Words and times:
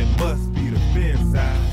it 0.00 0.18
must 0.18 0.54
be 0.54 0.68
the 0.70 0.80
fin 0.94 1.32
side. 1.32 1.68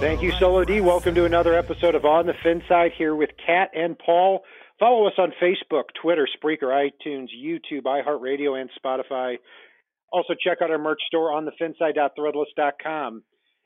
Thank 0.00 0.22
you, 0.22 0.32
Solo 0.32 0.64
D. 0.64 0.80
Welcome 0.80 1.14
to 1.14 1.26
another 1.26 1.54
episode 1.54 1.94
of 1.94 2.06
On 2.06 2.26
the 2.26 2.32
Fin 2.42 2.62
Side 2.66 2.92
here 2.96 3.14
with 3.14 3.30
Kat 3.44 3.70
and 3.74 3.98
Paul. 3.98 4.44
Follow 4.78 5.06
us 5.06 5.12
on 5.18 5.32
Facebook, 5.42 5.84
Twitter, 6.00 6.26
Spreaker, 6.42 6.68
iTunes, 6.72 7.28
YouTube, 7.38 7.82
iHeartRadio, 7.82 8.58
and 8.58 8.70
Spotify. 8.82 9.36
Also, 10.10 10.34
check 10.42 10.58
out 10.62 10.70
our 10.70 10.78
merch 10.78 11.00
store 11.06 11.32
on 11.32 11.44
thefinside.threadless.com. 11.44 13.22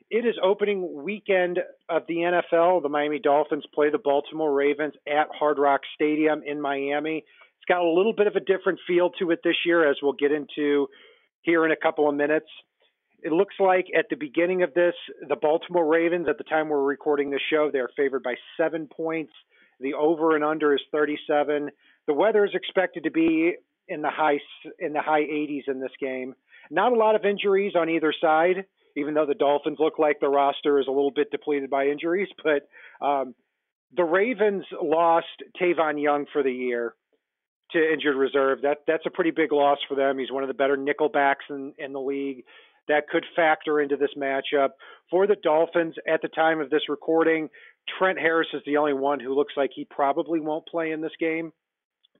It 0.09 0.25
is 0.25 0.35
opening 0.43 1.03
weekend 1.03 1.59
of 1.87 2.03
the 2.07 2.15
NFL. 2.15 2.83
The 2.83 2.89
Miami 2.89 3.19
Dolphins 3.19 3.65
play 3.73 3.89
the 3.89 3.97
Baltimore 3.97 4.53
Ravens 4.53 4.93
at 5.07 5.27
Hard 5.31 5.57
Rock 5.57 5.81
Stadium 5.95 6.41
in 6.45 6.59
Miami. 6.59 7.19
It's 7.19 7.65
got 7.67 7.81
a 7.81 7.89
little 7.89 8.13
bit 8.13 8.27
of 8.27 8.35
a 8.35 8.41
different 8.41 8.79
feel 8.85 9.09
to 9.19 9.31
it 9.31 9.39
this 9.43 9.55
year, 9.65 9.89
as 9.89 9.97
we'll 10.03 10.13
get 10.13 10.33
into 10.33 10.87
here 11.45 11.65
in 11.65 11.71
a 11.71 11.75
couple 11.75 12.09
of 12.09 12.15
minutes. 12.15 12.47
It 13.21 13.31
looks 13.31 13.55
like 13.59 13.87
at 13.97 14.05
the 14.09 14.15
beginning 14.15 14.63
of 14.63 14.73
this, 14.73 14.93
the 15.27 15.35
Baltimore 15.35 15.85
Ravens, 15.85 16.27
at 16.29 16.37
the 16.37 16.43
time 16.43 16.69
we're 16.69 16.83
recording 16.83 17.29
this 17.29 17.41
show, 17.49 17.69
they're 17.71 17.89
favored 17.95 18.23
by 18.23 18.35
seven 18.57 18.87
points. 18.87 19.33
The 19.79 19.93
over 19.93 20.35
and 20.35 20.43
under 20.43 20.73
is 20.73 20.81
37. 20.91 21.69
The 22.07 22.13
weather 22.13 22.45
is 22.45 22.51
expected 22.53 23.03
to 23.03 23.11
be 23.11 23.55
in 23.87 24.01
the 24.01 24.09
high 24.09 24.39
in 24.79 24.93
the 24.93 25.01
high 25.01 25.23
80s 25.23 25.67
in 25.67 25.79
this 25.79 25.91
game. 25.99 26.35
Not 26.71 26.91
a 26.91 26.95
lot 26.95 27.15
of 27.15 27.25
injuries 27.25 27.73
on 27.75 27.89
either 27.89 28.13
side, 28.19 28.65
even 28.95 29.13
though 29.13 29.25
the 29.25 29.35
Dolphins 29.35 29.77
look 29.79 29.99
like 29.99 30.19
the 30.19 30.29
roster 30.29 30.79
is 30.79 30.87
a 30.87 30.91
little 30.91 31.11
bit 31.11 31.31
depleted 31.31 31.69
by 31.69 31.87
injuries. 31.87 32.29
But 32.43 32.67
um, 33.05 33.35
the 33.95 34.03
Ravens 34.03 34.65
lost 34.81 35.27
Tavon 35.61 36.01
Young 36.01 36.25
for 36.31 36.43
the 36.43 36.51
year 36.51 36.95
to 37.71 37.93
injured 37.93 38.15
reserve. 38.15 38.61
That 38.61 38.79
that's 38.87 39.05
a 39.05 39.11
pretty 39.11 39.31
big 39.31 39.51
loss 39.51 39.79
for 39.87 39.95
them. 39.95 40.17
He's 40.17 40.31
one 40.31 40.43
of 40.43 40.47
the 40.47 40.53
better 40.53 40.77
nickelbacks 40.77 41.49
in, 41.49 41.73
in 41.77 41.93
the 41.93 41.99
league. 41.99 42.43
That 42.87 43.07
could 43.07 43.25
factor 43.35 43.81
into 43.81 43.97
this 43.97 44.11
matchup. 44.15 44.69
For 45.09 45.25
the 45.25 45.35
Dolphins, 45.41 45.95
at 46.07 46.21
the 46.21 46.27
time 46.27 46.61
of 46.61 46.69
this 46.69 46.83
recording, 46.87 47.49
Trent 47.97 48.19
Harris 48.19 48.47
is 48.53 48.61
the 48.65 48.77
only 48.77 48.93
one 48.93 49.19
who 49.19 49.33
looks 49.33 49.53
like 49.57 49.71
he 49.73 49.87
probably 49.89 50.39
won't 50.39 50.67
play 50.67 50.91
in 50.91 51.01
this 51.01 51.11
game. 51.19 51.51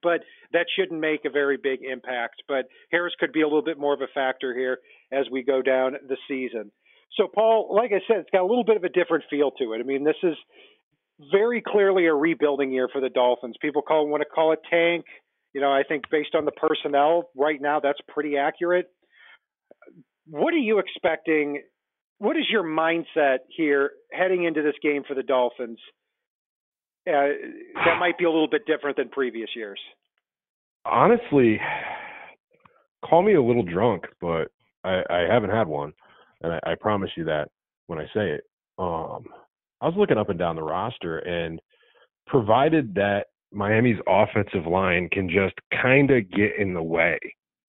But 0.01 0.21
that 0.53 0.65
shouldn't 0.75 0.99
make 0.99 1.25
a 1.25 1.29
very 1.29 1.57
big 1.57 1.79
impact. 1.83 2.41
But 2.47 2.65
Harris 2.91 3.13
could 3.19 3.31
be 3.31 3.41
a 3.41 3.47
little 3.47 3.63
bit 3.63 3.79
more 3.79 3.93
of 3.93 4.01
a 4.01 4.07
factor 4.13 4.53
here 4.55 4.79
as 5.11 5.25
we 5.31 5.43
go 5.43 5.61
down 5.61 5.93
the 6.07 6.17
season. 6.27 6.71
So, 7.17 7.27
Paul, 7.33 7.73
like 7.73 7.91
I 7.91 8.01
said, 8.07 8.17
it's 8.17 8.29
got 8.31 8.41
a 8.41 8.45
little 8.47 8.63
bit 8.63 8.77
of 8.77 8.83
a 8.83 8.89
different 8.89 9.23
feel 9.29 9.51
to 9.51 9.73
it. 9.73 9.79
I 9.79 9.83
mean, 9.83 10.03
this 10.03 10.17
is 10.21 10.35
very 11.31 11.61
clearly 11.65 12.07
a 12.07 12.13
rebuilding 12.13 12.71
year 12.71 12.89
for 12.91 12.99
the 13.01 13.09
Dolphins. 13.09 13.55
People 13.61 13.81
call 13.81 14.07
want 14.07 14.21
to 14.21 14.25
call 14.25 14.51
it 14.51 14.59
tank. 14.69 15.05
You 15.55 15.61
know, 15.61 15.71
I 15.71 15.83
think 15.87 16.03
based 16.11 16.35
on 16.35 16.43
the 16.43 16.51
personnel 16.51 17.29
right 17.33 17.61
now, 17.61 17.79
that's 17.79 17.99
pretty 18.09 18.35
accurate. 18.35 18.87
What 20.27 20.53
are 20.53 20.57
you 20.57 20.79
expecting? 20.79 21.61
What 22.17 22.35
is 22.35 22.43
your 22.51 22.63
mindset 22.63 23.37
here 23.55 23.91
heading 24.11 24.43
into 24.43 24.61
this 24.61 24.73
game 24.83 25.03
for 25.07 25.13
the 25.13 25.23
Dolphins? 25.23 25.79
Uh, 27.07 27.39
that 27.85 27.99
might 28.01 28.17
be 28.17 28.25
a 28.25 28.29
little 28.29 28.49
bit 28.49 28.63
different 28.67 28.97
than 28.97 29.07
previous 29.07 29.47
years. 29.55 29.79
honestly, 30.83 31.57
call 33.07 33.23
me 33.23 33.35
a 33.35 33.41
little 33.41 33.63
drunk, 33.63 34.03
but 34.19 34.49
I, 34.83 35.03
I 35.09 35.19
haven't 35.31 35.51
had 35.51 35.69
one, 35.69 35.93
and 36.41 36.51
I, 36.51 36.71
I 36.71 36.75
promise 36.75 37.11
you 37.15 37.23
that 37.25 37.47
when 37.87 37.97
I 37.97 38.05
say 38.13 38.31
it. 38.31 38.41
Um, 38.77 39.23
I 39.79 39.85
was 39.85 39.95
looking 39.97 40.17
up 40.17 40.27
and 40.27 40.37
down 40.37 40.57
the 40.57 40.63
roster, 40.63 41.19
and 41.19 41.61
provided 42.27 42.95
that 42.95 43.27
Miami's 43.55 43.99
offensive 44.07 44.65
line 44.69 45.09
can 45.11 45.29
just 45.29 45.55
kind 45.81 46.11
of 46.11 46.29
get 46.31 46.57
in 46.59 46.73
the 46.73 46.83
way, 46.83 47.17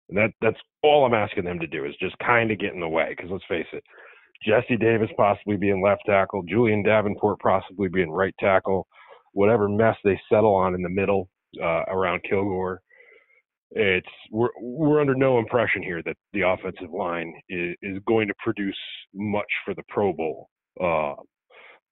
and 0.08 0.18
that 0.18 0.30
that's 0.40 0.60
all 0.82 1.06
I'm 1.06 1.14
asking 1.14 1.44
them 1.44 1.58
to 1.60 1.66
do 1.66 1.84
is 1.84 1.94
just 2.00 2.16
kind 2.18 2.50
of 2.50 2.58
get 2.58 2.74
in 2.74 2.80
the 2.80 2.88
way. 2.88 3.14
Because 3.16 3.30
let's 3.30 3.44
face 3.48 3.66
it, 3.72 3.84
Jesse 4.44 4.76
Davis 4.76 5.10
possibly 5.16 5.56
being 5.56 5.82
left 5.82 6.02
tackle, 6.06 6.42
Julian 6.48 6.82
Davenport 6.82 7.38
possibly 7.40 7.88
being 7.88 8.10
right 8.10 8.34
tackle, 8.40 8.86
whatever 9.32 9.68
mess 9.68 9.96
they 10.04 10.20
settle 10.28 10.54
on 10.54 10.74
in 10.74 10.82
the 10.82 10.88
middle 10.88 11.28
uh, 11.62 11.84
around 11.88 12.22
Kilgore 12.28 12.80
it's 13.72 14.08
we're 14.30 14.48
we're 14.60 15.00
under 15.00 15.14
no 15.14 15.38
impression 15.38 15.82
here 15.82 16.02
that 16.04 16.16
the 16.32 16.42
offensive 16.42 16.92
line 16.92 17.34
is, 17.48 17.74
is 17.82 17.98
going 18.06 18.28
to 18.28 18.34
produce 18.42 18.78
much 19.14 19.46
for 19.64 19.74
the 19.74 19.82
Pro 19.88 20.12
Bowl. 20.12 20.48
Uh, 20.80 21.14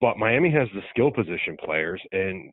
but 0.00 0.18
Miami 0.18 0.50
has 0.50 0.68
the 0.74 0.82
skill 0.90 1.10
position 1.10 1.56
players, 1.64 2.00
and 2.12 2.50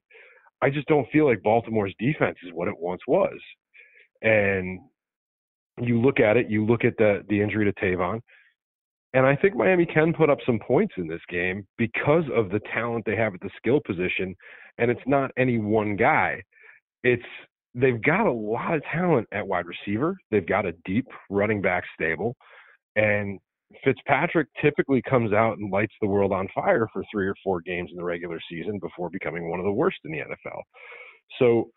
I 0.61 0.69
just 0.69 0.87
don't 0.87 1.09
feel 1.11 1.25
like 1.25 1.41
Baltimore's 1.43 1.95
defense 1.99 2.37
is 2.43 2.53
what 2.53 2.67
it 2.67 2.77
once 2.77 3.01
was. 3.07 3.37
And 4.21 4.79
you 5.81 5.99
look 5.99 6.19
at 6.19 6.37
it, 6.37 6.49
you 6.49 6.65
look 6.65 6.83
at 6.83 6.97
the 6.97 7.23
the 7.29 7.41
injury 7.41 7.65
to 7.65 7.73
Tavon, 7.73 8.21
and 9.13 9.25
I 9.25 9.35
think 9.35 9.55
Miami 9.55 9.85
can 9.85 10.13
put 10.13 10.29
up 10.29 10.37
some 10.45 10.59
points 10.59 10.93
in 10.97 11.07
this 11.07 11.21
game 11.29 11.65
because 11.77 12.23
of 12.33 12.49
the 12.49 12.61
talent 12.73 13.05
they 13.05 13.15
have 13.15 13.33
at 13.33 13.41
the 13.41 13.49
skill 13.57 13.79
position, 13.85 14.35
and 14.77 14.91
it's 14.91 15.01
not 15.07 15.31
any 15.37 15.57
one 15.57 15.95
guy. 15.95 16.41
It's 17.03 17.23
they've 17.73 18.01
got 18.01 18.27
a 18.27 18.31
lot 18.31 18.75
of 18.75 18.83
talent 18.91 19.27
at 19.31 19.47
wide 19.47 19.65
receiver. 19.65 20.15
They've 20.29 20.45
got 20.45 20.65
a 20.65 20.73
deep 20.85 21.07
running 21.29 21.61
back 21.61 21.83
stable, 21.95 22.35
and 22.95 23.39
Fitzpatrick 23.83 24.47
typically 24.61 25.01
comes 25.01 25.33
out 25.33 25.57
and 25.57 25.71
lights 25.71 25.93
the 26.01 26.07
world 26.07 26.31
on 26.31 26.47
fire 26.53 26.87
for 26.91 27.03
three 27.11 27.27
or 27.27 27.35
four 27.43 27.61
games 27.61 27.89
in 27.91 27.97
the 27.97 28.03
regular 28.03 28.39
season 28.49 28.79
before 28.79 29.09
becoming 29.09 29.49
one 29.49 29.59
of 29.59 29.65
the 29.65 29.71
worst 29.71 29.97
in 30.05 30.11
the 30.11 30.19
NFL. 30.19 30.61
So 31.39 31.71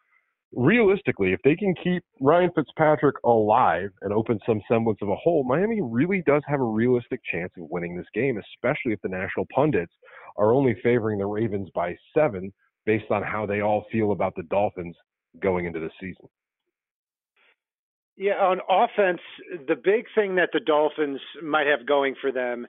realistically, 0.53 1.33
if 1.33 1.41
they 1.45 1.57
can 1.57 1.75
keep 1.83 2.03
Ryan 2.21 2.51
Fitzpatrick 2.55 3.17
alive 3.25 3.91
and 4.03 4.13
open 4.13 4.39
some 4.47 4.61
semblance 4.69 4.99
of 5.03 5.09
a 5.09 5.17
hole, 5.17 5.45
Miami 5.45 5.81
really 5.83 6.23
does 6.27 6.43
have 6.47 6.61
a 6.61 6.65
realistic 6.65 7.21
chance 7.31 7.53
of 7.59 7.69
winning 7.71 7.97
this 7.97 8.07
game, 8.15 8.39
especially 8.39 8.93
if 8.93 9.01
the 9.03 9.09
national 9.09 9.47
pundits 9.55 9.93
are 10.37 10.53
only 10.53 10.77
favoring 10.83 11.19
the 11.19 11.27
Ravens 11.27 11.69
by 11.75 11.97
seven 12.17 12.53
based 12.87 13.11
on 13.11 13.23
how 13.23 13.47
they 13.47 13.61
all 13.61 13.85
feel 13.91 14.13
about 14.13 14.35
the 14.37 14.43
Dolphins 14.45 14.97
going 15.41 15.67
into 15.67 15.81
the 15.81 15.91
season. 16.01 16.29
Yeah, 18.17 18.35
on 18.35 18.61
offense, 18.69 19.21
the 19.67 19.75
big 19.75 20.07
thing 20.15 20.37
that 20.37 20.51
the 20.53 20.61
Dolphins 20.61 21.21
might 21.43 21.67
have 21.67 21.87
going 21.87 22.15
for 22.21 22.31
them 22.31 22.67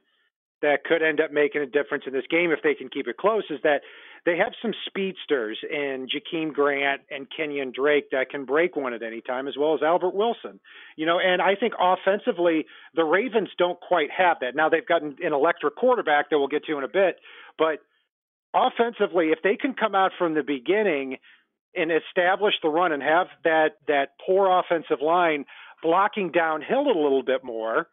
that 0.61 0.83
could 0.83 1.03
end 1.03 1.19
up 1.19 1.31
making 1.31 1.61
a 1.61 1.67
difference 1.67 2.05
in 2.07 2.13
this 2.13 2.25
game 2.29 2.51
if 2.51 2.59
they 2.63 2.73
can 2.73 2.89
keep 2.89 3.07
it 3.07 3.17
close 3.17 3.43
is 3.51 3.59
that 3.63 3.81
they 4.25 4.37
have 4.37 4.53
some 4.59 4.73
speedsters 4.87 5.59
in 5.69 6.07
Jakeem 6.07 6.51
Grant 6.51 7.01
and 7.11 7.27
Kenyon 7.29 7.71
Drake 7.75 8.09
that 8.11 8.31
can 8.31 8.45
break 8.45 8.75
one 8.75 8.93
at 8.93 9.03
any 9.03 9.21
time, 9.21 9.47
as 9.47 9.55
well 9.55 9.75
as 9.75 9.83
Albert 9.83 10.15
Wilson. 10.15 10.59
You 10.95 11.05
know, 11.05 11.19
and 11.19 11.43
I 11.43 11.53
think 11.53 11.73
offensively, 11.79 12.65
the 12.95 13.03
Ravens 13.03 13.49
don't 13.59 13.79
quite 13.79 14.09
have 14.09 14.37
that. 14.41 14.55
Now 14.55 14.69
they've 14.69 14.85
got 14.85 15.03
an, 15.03 15.17
an 15.21 15.33
electric 15.33 15.75
quarterback 15.75 16.31
that 16.31 16.39
we'll 16.39 16.47
get 16.47 16.65
to 16.65 16.77
in 16.79 16.83
a 16.83 16.87
bit, 16.87 17.17
but 17.59 17.81
offensively, 18.55 19.27
if 19.27 19.43
they 19.43 19.57
can 19.57 19.75
come 19.75 19.93
out 19.93 20.11
from 20.17 20.33
the 20.33 20.41
beginning 20.41 21.17
and 21.75 21.91
establish 21.91 22.53
the 22.61 22.69
run 22.69 22.91
and 22.91 23.03
have 23.03 23.27
that 23.43 23.77
that 23.87 24.09
poor 24.25 24.47
offensive 24.59 25.01
line 25.01 25.45
blocking 25.81 26.31
downhill 26.31 26.87
a 26.87 26.97
little 26.99 27.23
bit 27.23 27.43
more, 27.43 27.87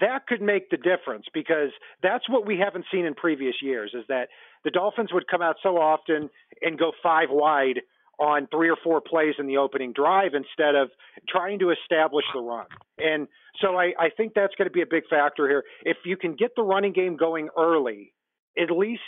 that 0.00 0.26
could 0.26 0.40
make 0.40 0.70
the 0.70 0.76
difference 0.76 1.26
because 1.34 1.70
that's 2.02 2.28
what 2.28 2.46
we 2.46 2.58
haven't 2.58 2.84
seen 2.92 3.04
in 3.04 3.14
previous 3.14 3.56
years 3.60 3.92
is 3.94 4.04
that 4.08 4.28
the 4.64 4.70
Dolphins 4.70 5.12
would 5.12 5.26
come 5.26 5.42
out 5.42 5.56
so 5.62 5.76
often 5.76 6.30
and 6.62 6.78
go 6.78 6.92
five 7.02 7.28
wide 7.30 7.80
on 8.18 8.46
three 8.52 8.68
or 8.68 8.76
four 8.84 9.00
plays 9.00 9.34
in 9.38 9.46
the 9.46 9.56
opening 9.56 9.92
drive 9.92 10.32
instead 10.34 10.74
of 10.74 10.90
trying 11.28 11.58
to 11.58 11.70
establish 11.70 12.24
the 12.34 12.40
run. 12.40 12.66
And 12.98 13.26
so 13.60 13.76
I, 13.76 13.94
I 13.98 14.10
think 14.14 14.34
that's 14.34 14.54
going 14.56 14.68
to 14.68 14.72
be 14.72 14.82
a 14.82 14.86
big 14.88 15.04
factor 15.08 15.48
here. 15.48 15.64
If 15.84 15.96
you 16.04 16.16
can 16.18 16.36
get 16.36 16.50
the 16.54 16.62
running 16.62 16.92
game 16.92 17.16
going 17.16 17.48
early, 17.58 18.12
at 18.58 18.70
least 18.70 19.02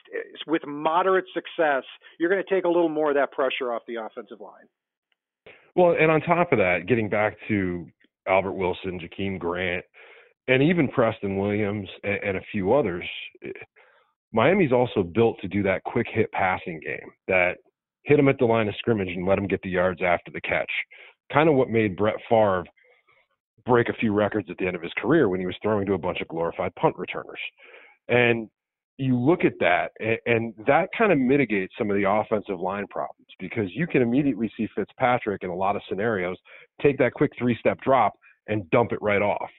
with 0.46 0.62
moderate 0.66 1.24
success, 1.34 1.84
you're 2.18 2.30
going 2.30 2.42
to 2.42 2.54
take 2.54 2.64
a 2.64 2.68
little 2.68 2.88
more 2.88 3.10
of 3.10 3.16
that 3.16 3.32
pressure 3.32 3.72
off 3.72 3.82
the 3.86 3.96
offensive 3.96 4.40
line. 4.40 4.66
Well, 5.74 5.96
and 5.98 6.10
on 6.10 6.20
top 6.20 6.52
of 6.52 6.58
that, 6.58 6.86
getting 6.86 7.08
back 7.08 7.36
to 7.48 7.86
Albert 8.28 8.52
Wilson, 8.52 9.00
Jakeem 9.00 9.38
Grant, 9.38 9.84
and 10.48 10.62
even 10.62 10.88
Preston 10.88 11.38
Williams 11.38 11.88
and, 12.04 12.18
and 12.22 12.36
a 12.36 12.42
few 12.52 12.72
others, 12.72 13.04
eh, 13.44 13.50
Miami's 14.32 14.72
also 14.72 15.02
built 15.02 15.38
to 15.40 15.48
do 15.48 15.62
that 15.62 15.84
quick 15.84 16.06
hit 16.10 16.30
passing 16.32 16.80
game 16.80 17.10
that 17.28 17.58
hit 18.04 18.16
them 18.16 18.28
at 18.28 18.38
the 18.38 18.44
line 18.44 18.68
of 18.68 18.74
scrimmage 18.78 19.08
and 19.08 19.26
let 19.26 19.36
them 19.36 19.46
get 19.46 19.60
the 19.62 19.70
yards 19.70 20.00
after 20.02 20.30
the 20.30 20.40
catch. 20.40 20.70
Kind 21.32 21.48
of 21.48 21.54
what 21.54 21.68
made 21.70 21.96
Brett 21.96 22.16
Favre 22.28 22.64
break 23.64 23.88
a 23.88 23.94
few 23.94 24.12
records 24.12 24.48
at 24.50 24.56
the 24.58 24.66
end 24.66 24.74
of 24.74 24.82
his 24.82 24.92
career 24.98 25.28
when 25.28 25.40
he 25.40 25.46
was 25.46 25.54
throwing 25.62 25.86
to 25.86 25.92
a 25.92 25.98
bunch 25.98 26.20
of 26.20 26.28
glorified 26.28 26.74
punt 26.74 26.96
returners. 26.98 27.38
And 28.08 28.48
you 28.98 29.18
look 29.18 29.44
at 29.44 29.54
that, 29.60 29.90
and, 30.00 30.18
and 30.26 30.54
that 30.66 30.88
kind 30.96 31.12
of 31.12 31.18
mitigates 31.18 31.72
some 31.78 31.90
of 31.90 31.96
the 31.96 32.08
offensive 32.08 32.60
line 32.60 32.86
problems 32.88 33.26
because 33.38 33.68
you 33.74 33.86
can 33.86 34.02
immediately 34.02 34.50
see 34.56 34.68
Fitzpatrick 34.74 35.42
in 35.42 35.50
a 35.50 35.54
lot 35.54 35.76
of 35.76 35.82
scenarios 35.88 36.36
take 36.80 36.98
that 36.98 37.14
quick 37.14 37.32
three 37.38 37.56
step 37.58 37.78
drop 37.80 38.12
and 38.48 38.68
dump 38.70 38.92
it 38.92 39.00
right 39.00 39.22
off. 39.22 39.50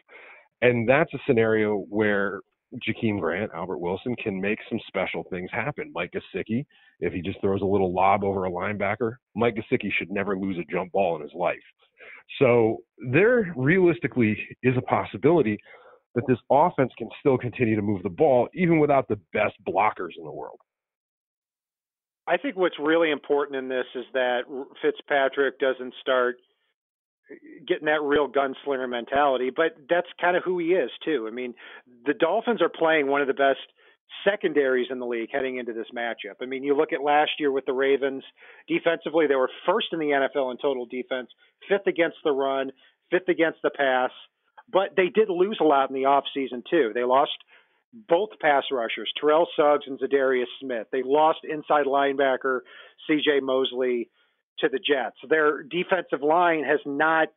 And 0.62 0.88
that's 0.88 1.14
a 1.14 1.20
scenario 1.28 1.86
where 1.90 2.42
Jakeem 2.76 3.20
Grant, 3.20 3.52
Albert 3.54 3.80
Wilson 3.80 4.16
can 4.16 4.40
make 4.40 4.60
some 4.70 4.80
special 4.88 5.24
things 5.30 5.50
happen. 5.52 5.92
Mike 5.94 6.12
Gesicki, 6.12 6.66
if 7.00 7.14
he 7.14 7.22
just 7.22 7.40
throws 7.42 7.62
a 7.62 7.66
little 7.66 7.94
lob 7.94 8.24
over 8.24 8.46
a 8.46 8.52
linebacker, 8.52 9.16
Mike 9.36 9.56
Gesicki 9.56 9.90
should 9.98 10.10
never 10.10 10.38
lose 10.38 10.58
a 10.58 10.72
jump 10.72 10.92
ball 10.92 11.16
in 11.16 11.22
his 11.22 11.34
life. 11.36 11.58
So 12.40 12.78
there 13.12 13.54
realistically 13.56 14.38
is 14.64 14.76
a 14.78 14.82
possibility 14.82 15.60
that 16.16 16.24
this 16.28 16.38
offense 16.50 16.92
can 16.98 17.10
still 17.20 17.38
continue 17.38 17.76
to 17.76 17.82
move 17.82 18.04
the 18.04 18.10
ball 18.10 18.48
even 18.54 18.80
without 18.80 19.08
the 19.08 19.20
best 19.34 19.56
blockers 19.68 20.12
in 20.18 20.24
the 20.24 20.32
world. 20.32 20.60
I 22.28 22.38
think 22.38 22.56
what's 22.56 22.80
really 22.80 23.12
important 23.12 23.58
in 23.58 23.68
this 23.68 23.86
is 23.96 24.06
that 24.14 24.42
Fitzpatrick 24.82 25.60
doesn't 25.60 25.94
start 26.00 26.38
getting 27.68 27.86
that 27.86 28.02
real 28.02 28.30
gunslinger 28.30 28.90
mentality, 28.90 29.50
but 29.54 29.76
that's 29.90 30.08
kind 30.22 30.38
of 30.38 30.44
who 30.44 30.60
he 30.60 30.68
is 30.68 30.92
too. 31.04 31.26
I 31.28 31.32
mean, 31.34 31.54
the 32.06 32.14
Dolphins 32.14 32.62
are 32.62 32.70
playing 32.70 33.08
one 33.08 33.22
of 33.22 33.28
the 33.28 33.34
best 33.34 33.60
secondaries 34.24 34.88
in 34.90 35.00
the 35.00 35.06
league 35.06 35.30
heading 35.32 35.58
into 35.58 35.74
this 35.74 35.88
matchup. 35.96 36.36
I 36.42 36.46
mean, 36.46 36.64
you 36.64 36.76
look 36.76 36.94
at 36.94 37.02
last 37.02 37.32
year 37.40 37.52
with 37.52 37.66
the 37.66 37.74
Ravens, 37.74 38.24
defensively 38.68 39.28
they 39.28 39.36
were 39.36 39.50
first 39.66 39.88
in 39.92 40.00
the 40.00 40.08
NFL 40.08 40.52
in 40.52 40.58
total 40.62 40.86
defense, 40.86 41.30
fifth 41.68 41.88
against 41.88 42.18
the 42.24 42.32
run, 42.32 42.72
fifth 43.12 43.28
against 43.28 43.60
the 43.64 43.72
pass. 43.76 44.12
But 44.72 44.96
they 44.96 45.10
did 45.10 45.30
lose 45.30 45.58
a 45.62 45.66
lot 45.66 45.90
in 45.90 45.96
the 45.96 46.04
offseason, 46.04 46.64
too. 46.70 46.92
They 46.94 47.04
lost 47.04 47.32
both 48.10 48.30
pass 48.42 48.64
rushers, 48.72 49.12
Terrell 49.20 49.48
Suggs 49.56 49.86
and 49.88 50.00
Za'Darius 50.00 50.46
Smith. 50.60 50.88
They 50.92 51.04
lost 51.04 51.40
inside 51.44 51.86
linebacker 51.86 52.62
C.J. 53.08 53.42
Mosley 53.42 54.10
to 54.60 54.70
the 54.70 54.80
Jets. 54.80 55.18
Their 55.30 55.64
defensive 55.64 56.22
line 56.22 56.64
has 56.64 56.80
not 56.86 57.28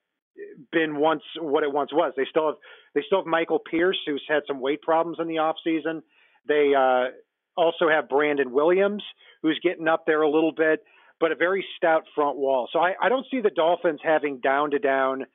been 0.72 0.96
once 0.96 1.22
what 1.38 1.62
it 1.62 1.72
once 1.72 1.92
was. 1.92 2.12
They 2.16 2.26
still 2.28 2.46
have 2.46 2.56
they 2.94 3.02
still 3.06 3.18
have 3.18 3.26
Michael 3.26 3.58
Pierce, 3.58 3.98
who's 4.06 4.24
had 4.28 4.42
some 4.46 4.60
weight 4.60 4.82
problems 4.82 5.18
in 5.20 5.28
the 5.28 5.36
offseason. 5.36 6.02
They 6.48 6.72
uh, 6.74 7.10
also 7.56 7.88
have 7.88 8.08
Brandon 8.08 8.52
Williams, 8.52 9.02
who's 9.42 9.58
getting 9.62 9.88
up 9.88 10.04
there 10.06 10.22
a 10.22 10.30
little 10.30 10.52
bit, 10.52 10.84
but 11.20 11.32
a 11.32 11.36
very 11.36 11.64
stout 11.76 12.04
front 12.14 12.38
wall. 12.38 12.68
So 12.72 12.78
I, 12.78 12.94
I 13.00 13.08
don't 13.08 13.26
see 13.30 13.40
the 13.40 13.50
Dolphins 13.50 14.00
having 14.02 14.40
down 14.40 14.70
to 14.70 14.78
down 14.78 15.26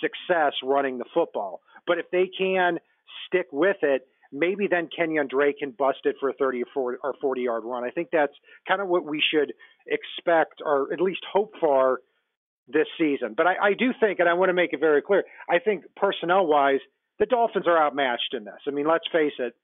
success 0.00 0.52
running 0.62 0.98
the 0.98 1.04
football. 1.14 1.60
But 1.86 1.98
if 1.98 2.06
they 2.10 2.30
can 2.36 2.78
stick 3.26 3.46
with 3.52 3.78
it, 3.82 4.06
maybe 4.32 4.66
then 4.70 4.88
Kenyon 4.94 5.28
Drake 5.28 5.58
can 5.58 5.70
bust 5.70 6.00
it 6.04 6.16
for 6.20 6.28
a 6.28 6.34
30 6.34 6.64
or 6.74 7.14
40, 7.20 7.40
yard 7.40 7.64
run. 7.64 7.84
I 7.84 7.90
think 7.90 8.08
that's 8.12 8.32
kind 8.66 8.80
of 8.80 8.88
what 8.88 9.04
we 9.04 9.22
should 9.32 9.52
expect 9.86 10.60
or 10.64 10.92
at 10.92 11.00
least 11.00 11.20
hope 11.30 11.54
for 11.60 12.00
this 12.68 12.86
season. 12.98 13.34
But 13.36 13.46
I, 13.46 13.68
I 13.68 13.72
do 13.72 13.92
think, 13.98 14.20
and 14.20 14.28
I 14.28 14.34
want 14.34 14.50
to 14.50 14.54
make 14.54 14.72
it 14.72 14.80
very 14.80 15.00
clear, 15.00 15.24
I 15.48 15.58
think 15.58 15.84
personnel 15.96 16.46
wise, 16.46 16.80
the 17.18 17.26
Dolphins 17.26 17.66
are 17.66 17.82
outmatched 17.82 18.34
in 18.34 18.44
this. 18.44 18.60
I 18.66 18.70
mean, 18.70 18.86
let's 18.86 19.06
face 19.10 19.32
it, 19.38 19.54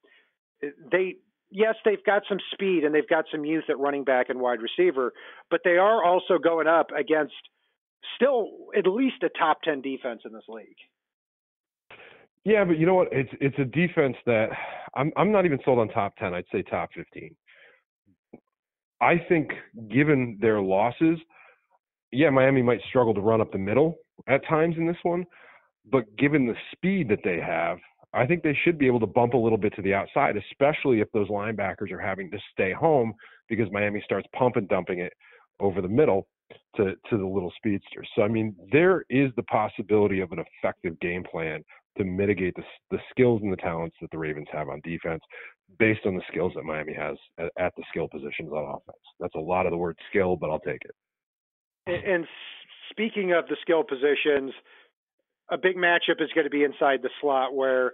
they 0.91 1.17
yes, 1.51 1.77
they've 1.85 2.05
got 2.05 2.23
some 2.29 2.39
speed 2.53 2.85
and 2.85 2.95
they've 2.95 3.09
got 3.09 3.27
some 3.31 3.45
youth 3.45 3.65
at 3.69 3.79
running 3.79 4.05
back 4.05 4.29
and 4.29 4.41
wide 4.41 4.59
receiver, 4.61 5.13
but 5.51 5.61
they 5.65 5.77
are 5.77 6.05
also 6.05 6.39
going 6.43 6.67
up 6.67 6.89
against 6.91 7.35
still 8.17 8.49
at 8.77 8.87
least 8.87 9.23
a 9.23 9.29
top 9.39 9.63
10 9.63 9.81
defense 9.81 10.23
in 10.25 10.33
this 10.33 10.45
league. 10.49 10.77
Yeah, 12.45 12.65
but 12.65 12.79
you 12.79 12.85
know 12.85 12.95
what? 12.95 13.09
It's 13.11 13.31
it's 13.41 13.59
a 13.59 13.65
defense 13.65 14.17
that 14.27 14.49
I'm 14.95 15.13
I'm 15.17 15.33
not 15.33 15.47
even 15.47 15.59
sold 15.65 15.79
on 15.79 15.89
top 15.89 16.17
10. 16.17 16.35
I'd 16.35 16.45
say 16.53 16.63
top 16.63 16.91
15. 16.95 17.35
I 19.01 19.15
think 19.29 19.51
given 19.91 20.39
their 20.41 20.61
losses, 20.61 21.19
yeah, 22.13 22.31
Miami 22.31 22.63
might 22.63 22.81
struggle 22.89 23.15
to 23.15 23.21
run 23.21 23.41
up 23.41 23.51
the 23.51 23.59
middle 23.59 23.97
at 24.29 24.47
times 24.47 24.77
in 24.79 24.87
this 24.87 24.97
one, 25.03 25.25
but 25.91 26.05
given 26.17 26.47
the 26.47 26.55
speed 26.73 27.09
that 27.09 27.21
they 27.25 27.41
have, 27.41 27.79
I 28.13 28.27
think 28.27 28.43
they 28.43 28.57
should 28.65 28.79
be 28.79 28.87
able 28.87 29.01
to 29.01 29.07
bump 29.07 29.35
a 29.35 29.39
little 29.39 29.59
bit 29.59 29.75
to 29.77 29.83
the 29.83 29.95
outside, 29.95 30.37
especially 30.37 31.01
if 31.01 31.11
those 31.13 31.29
linebackers 31.29 31.91
are 31.91 32.01
having 32.01 32.31
to 32.31 32.39
stay 32.53 32.73
home 32.73 33.15
because 33.49 33.71
Miami 33.73 34.01
starts 34.05 34.29
pump 34.37 34.57
and 34.57 34.69
dumping 34.69 35.01
it 35.01 35.13
over 35.61 35.81
the 35.81 35.89
middle 35.89 36.29
to 36.77 36.95
to 37.11 37.19
the 37.19 37.27
little 37.27 37.53
speedsters. 37.57 38.09
So 38.15 38.23
I 38.23 38.29
mean, 38.29 38.55
there 38.73 39.05
is 39.11 39.31
the 39.37 39.43
possibility 39.45 40.21
of 40.21 40.33
an 40.33 40.39
effective 40.39 40.99
game 41.01 41.25
plan 41.31 41.63
to 41.99 42.05
mitigate 42.05 42.55
the 42.57 42.65
the 42.91 42.99
skills 43.11 43.41
and 43.43 43.53
the 43.53 43.57
talents 43.57 43.97
that 44.01 44.11
the 44.11 44.19
Ravens 44.19 44.49
have 44.53 44.69
on 44.69 44.81
defense, 44.85 45.23
based 45.79 46.01
on 46.07 46.15
the 46.15 46.23
skills 46.29 46.53
that 46.57 46.65
Miami 46.65 46.95
has 46.95 47.17
at, 47.39 47.51
at 47.59 47.73
the 47.77 47.83
skill 47.91 48.09
positions 48.09 48.51
on 48.53 48.65
offense. 48.65 49.03
That's 49.21 49.35
a 49.35 49.41
lot 49.41 49.67
of 49.67 49.73
the 49.73 49.79
word 49.79 49.97
skill, 50.11 50.37
but 50.37 50.51
I'll 50.51 50.61
take 50.61 50.83
it. 50.85 50.95
And, 51.87 52.05
and 52.05 52.27
speaking 52.91 53.33
of 53.33 53.47
the 53.49 53.57
skill 53.63 53.85
positions, 53.85 54.53
a 55.51 55.59
big 55.59 55.77
matchup 55.77 56.21
is 56.21 56.31
going 56.35 56.45
to 56.45 56.51
be 56.51 56.65
inside 56.65 57.03
the 57.03 57.11
slot 57.21 57.55
where 57.55 57.93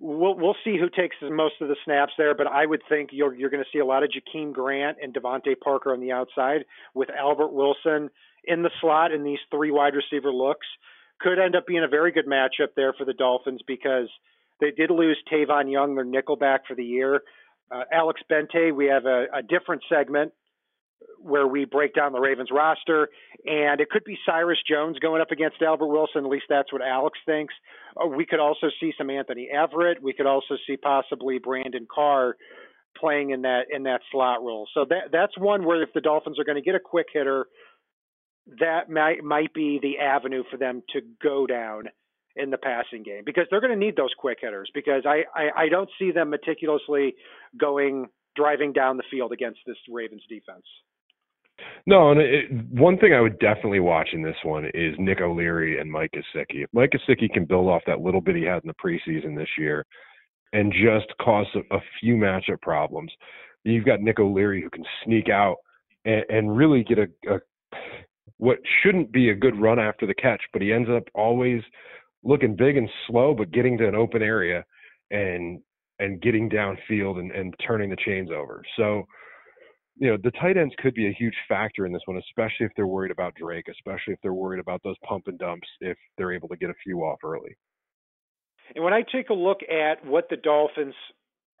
we'll 0.00 0.34
we'll 0.34 0.56
see 0.64 0.78
who 0.78 0.88
takes 0.88 1.16
most 1.22 1.54
of 1.60 1.68
the 1.68 1.76
snaps 1.84 2.12
there, 2.18 2.34
but 2.34 2.46
I 2.46 2.66
would 2.66 2.82
think 2.88 3.10
you're 3.12 3.34
you're 3.34 3.50
going 3.50 3.62
to 3.62 3.70
see 3.72 3.78
a 3.78 3.84
lot 3.84 4.02
of 4.02 4.10
Jakeem 4.10 4.52
Grant 4.52 4.98
and 5.02 5.14
DeVante 5.14 5.58
Parker 5.62 5.92
on 5.92 6.00
the 6.00 6.12
outside 6.12 6.64
with 6.94 7.10
Albert 7.10 7.52
Wilson 7.52 8.10
in 8.44 8.62
the 8.62 8.70
slot 8.80 9.12
in 9.12 9.22
these 9.22 9.38
three 9.50 9.70
wide 9.70 9.94
receiver 9.94 10.32
looks. 10.32 10.66
Could 11.20 11.38
end 11.38 11.54
up 11.54 11.66
being 11.66 11.84
a 11.84 11.88
very 11.88 12.12
good 12.12 12.26
matchup 12.26 12.68
there 12.76 12.94
for 12.94 13.04
the 13.04 13.12
Dolphins 13.12 13.60
because 13.66 14.08
they 14.60 14.70
did 14.70 14.90
lose 14.90 15.18
Tavon 15.30 15.70
Young, 15.70 15.94
their 15.94 16.04
nickelback 16.04 16.60
for 16.66 16.74
the 16.74 16.84
year. 16.84 17.22
Uh, 17.70 17.84
Alex 17.92 18.20
Bente, 18.30 18.74
we 18.74 18.86
have 18.86 19.04
a, 19.04 19.26
a 19.34 19.42
different 19.42 19.82
segment 19.88 20.32
where 21.22 21.46
we 21.46 21.64
break 21.64 21.94
down 21.94 22.12
the 22.12 22.20
Ravens 22.20 22.48
roster, 22.50 23.08
and 23.44 23.80
it 23.80 23.90
could 23.90 24.04
be 24.04 24.18
Cyrus 24.26 24.58
Jones 24.68 24.98
going 24.98 25.20
up 25.20 25.30
against 25.30 25.60
Albert 25.62 25.86
Wilson. 25.86 26.24
At 26.24 26.30
least 26.30 26.46
that's 26.48 26.72
what 26.72 26.82
Alex 26.82 27.18
thinks. 27.26 27.54
Uh, 28.00 28.06
we 28.06 28.26
could 28.26 28.40
also 28.40 28.68
see 28.80 28.92
some 28.96 29.10
Anthony 29.10 29.48
Averett. 29.54 30.00
We 30.02 30.12
could 30.12 30.26
also 30.26 30.56
see 30.66 30.76
possibly 30.76 31.38
Brandon 31.38 31.86
Carr 31.92 32.36
playing 32.96 33.30
in 33.30 33.42
that 33.42 33.66
in 33.70 33.84
that 33.84 34.00
slot 34.10 34.42
role. 34.42 34.66
So 34.74 34.84
that 34.88 35.12
that's 35.12 35.36
one 35.38 35.64
where 35.64 35.82
if 35.82 35.92
the 35.94 36.00
Dolphins 36.00 36.38
are 36.38 36.44
going 36.44 36.56
to 36.56 36.62
get 36.62 36.74
a 36.74 36.80
quick 36.80 37.06
hitter, 37.12 37.46
that 38.58 38.90
might 38.90 39.22
might 39.22 39.54
be 39.54 39.78
the 39.80 39.98
avenue 39.98 40.42
for 40.50 40.56
them 40.56 40.82
to 40.92 41.00
go 41.22 41.46
down 41.46 41.84
in 42.36 42.50
the 42.50 42.58
passing 42.58 43.02
game 43.02 43.22
because 43.24 43.44
they're 43.50 43.60
going 43.60 43.72
to 43.72 43.78
need 43.78 43.96
those 43.96 44.14
quick 44.16 44.38
hitters 44.40 44.70
because 44.72 45.02
I, 45.04 45.24
I, 45.34 45.64
I 45.64 45.68
don't 45.68 45.90
see 45.98 46.12
them 46.12 46.30
meticulously 46.30 47.14
going 47.58 48.08
driving 48.36 48.72
down 48.72 48.96
the 48.96 49.02
field 49.10 49.32
against 49.32 49.60
this 49.66 49.76
Ravens 49.88 50.22
defense. 50.28 50.64
No, 51.86 52.10
and 52.10 52.20
it, 52.20 52.50
one 52.70 52.98
thing 52.98 53.12
I 53.12 53.20
would 53.20 53.38
definitely 53.38 53.80
watch 53.80 54.10
in 54.12 54.22
this 54.22 54.36
one 54.44 54.66
is 54.74 54.94
Nick 54.98 55.20
O'Leary 55.20 55.78
and 55.78 55.90
Mike 55.90 56.12
Gesicki. 56.12 56.64
If 56.64 56.70
Mike 56.72 56.90
Gesicki 56.90 57.30
can 57.32 57.44
build 57.44 57.68
off 57.68 57.82
that 57.86 58.00
little 58.00 58.20
bit 58.20 58.36
he 58.36 58.42
had 58.42 58.62
in 58.64 58.68
the 58.68 58.74
preseason 58.74 59.36
this 59.36 59.48
year 59.58 59.84
and 60.52 60.72
just 60.72 61.06
cause 61.20 61.46
a, 61.54 61.76
a 61.76 61.80
few 62.00 62.14
matchup 62.14 62.60
problems, 62.62 63.12
you've 63.64 63.84
got 63.84 64.00
Nick 64.00 64.18
O'Leary 64.18 64.62
who 64.62 64.70
can 64.70 64.84
sneak 65.04 65.28
out 65.28 65.56
and, 66.04 66.24
and 66.28 66.56
really 66.56 66.84
get 66.84 66.98
a, 66.98 67.08
a 67.28 67.38
what 68.38 68.58
shouldn't 68.82 69.12
be 69.12 69.30
a 69.30 69.34
good 69.34 69.60
run 69.60 69.78
after 69.78 70.06
the 70.06 70.14
catch, 70.14 70.40
but 70.52 70.62
he 70.62 70.72
ends 70.72 70.88
up 70.90 71.04
always 71.14 71.60
looking 72.22 72.56
big 72.56 72.76
and 72.76 72.88
slow, 73.06 73.34
but 73.34 73.50
getting 73.50 73.76
to 73.78 73.86
an 73.86 73.94
open 73.94 74.22
area 74.22 74.64
and 75.10 75.60
and 76.00 76.20
getting 76.20 76.50
downfield 76.50 77.20
and, 77.20 77.30
and 77.30 77.54
turning 77.64 77.90
the 77.90 77.96
chains 78.04 78.30
over. 78.30 78.62
So, 78.76 79.04
you 79.96 80.10
know, 80.10 80.16
the 80.22 80.30
tight 80.32 80.56
ends 80.56 80.74
could 80.78 80.94
be 80.94 81.06
a 81.06 81.12
huge 81.12 81.36
factor 81.46 81.84
in 81.86 81.92
this 81.92 82.02
one, 82.06 82.16
especially 82.16 82.66
if 82.66 82.72
they're 82.74 82.86
worried 82.86 83.10
about 83.10 83.34
Drake, 83.34 83.66
especially 83.70 84.14
if 84.14 84.18
they're 84.22 84.32
worried 84.32 84.60
about 84.60 84.80
those 84.82 84.96
pump 85.06 85.24
and 85.28 85.38
dumps 85.38 85.68
if 85.80 85.96
they're 86.16 86.32
able 86.32 86.48
to 86.48 86.56
get 86.56 86.70
a 86.70 86.74
few 86.82 87.00
off 87.00 87.18
early. 87.22 87.54
And 88.74 88.82
when 88.82 88.94
I 88.94 89.02
take 89.02 89.28
a 89.28 89.34
look 89.34 89.58
at 89.70 90.04
what 90.06 90.28
the 90.30 90.36
Dolphins 90.36 90.94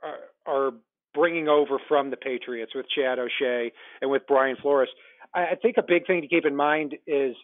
are, 0.02 0.18
are 0.46 0.70
bringing 1.12 1.48
over 1.48 1.78
from 1.86 2.10
the 2.10 2.16
Patriots 2.16 2.72
with 2.74 2.86
Chad 2.96 3.18
O'Shea 3.18 3.72
and 4.00 4.10
with 4.10 4.22
Brian 4.26 4.56
Flores, 4.62 4.88
I 5.34 5.54
think 5.60 5.76
a 5.76 5.84
big 5.86 6.06
thing 6.06 6.22
to 6.22 6.28
keep 6.28 6.46
in 6.46 6.56
mind 6.56 6.96
is 7.06 7.36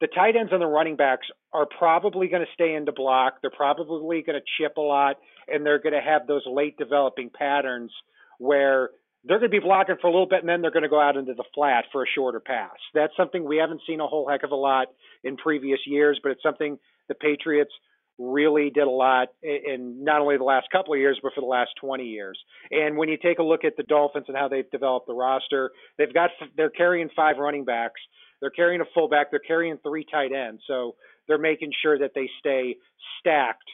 the 0.00 0.06
tight 0.06 0.36
ends 0.36 0.52
and 0.52 0.62
the 0.62 0.66
running 0.66 0.96
backs 0.96 1.26
are 1.52 1.66
probably 1.66 2.28
going 2.28 2.42
to 2.42 2.52
stay 2.54 2.74
into 2.74 2.92
block. 2.92 3.34
They're 3.42 3.50
probably 3.50 4.22
going 4.22 4.38
to 4.38 4.44
chip 4.58 4.76
a 4.76 4.80
lot, 4.80 5.16
and 5.48 5.64
they're 5.64 5.80
going 5.80 5.94
to 5.94 6.00
have 6.00 6.26
those 6.26 6.42
late 6.46 6.76
developing 6.76 7.30
patterns 7.30 7.90
where 8.38 8.90
they're 9.24 9.38
going 9.38 9.50
to 9.50 9.60
be 9.60 9.64
blocking 9.64 9.96
for 10.00 10.06
a 10.06 10.10
little 10.10 10.28
bit 10.28 10.40
and 10.40 10.48
then 10.48 10.62
they're 10.62 10.70
going 10.70 10.84
to 10.84 10.88
go 10.88 11.00
out 11.00 11.16
into 11.16 11.34
the 11.34 11.44
flat 11.54 11.84
for 11.90 12.02
a 12.02 12.06
shorter 12.14 12.40
pass. 12.40 12.76
That's 12.94 13.12
something 13.16 13.44
we 13.44 13.56
haven't 13.56 13.82
seen 13.86 14.00
a 14.00 14.06
whole 14.06 14.28
heck 14.28 14.44
of 14.44 14.52
a 14.52 14.56
lot 14.56 14.88
in 15.24 15.36
previous 15.36 15.80
years, 15.86 16.20
but 16.22 16.30
it's 16.30 16.42
something 16.42 16.78
the 17.08 17.14
Patriots 17.14 17.72
really 18.18 18.70
did 18.70 18.86
a 18.86 18.90
lot 18.90 19.28
in 19.42 20.02
not 20.02 20.20
only 20.20 20.36
the 20.36 20.44
last 20.44 20.66
couple 20.72 20.92
of 20.92 21.00
years, 21.00 21.18
but 21.22 21.32
for 21.34 21.40
the 21.40 21.46
last 21.46 21.70
20 21.80 22.04
years. 22.04 22.38
And 22.70 22.96
when 22.96 23.08
you 23.08 23.16
take 23.16 23.38
a 23.38 23.44
look 23.44 23.64
at 23.64 23.76
the 23.76 23.84
Dolphins 23.84 24.26
and 24.28 24.36
how 24.36 24.48
they've 24.48 24.68
developed 24.70 25.06
the 25.06 25.14
roster, 25.14 25.70
they've 25.98 26.12
got 26.12 26.30
they're 26.56 26.70
carrying 26.70 27.10
five 27.14 27.36
running 27.38 27.64
backs, 27.64 28.00
they're 28.40 28.50
carrying 28.50 28.80
a 28.80 28.84
fullback, 28.94 29.30
they're 29.30 29.40
carrying 29.40 29.78
three 29.78 30.04
tight 30.10 30.32
ends. 30.32 30.62
So 30.66 30.94
they're 31.26 31.38
making 31.38 31.72
sure 31.82 31.98
that 31.98 32.12
they 32.14 32.28
stay 32.38 32.76
stacked 33.18 33.68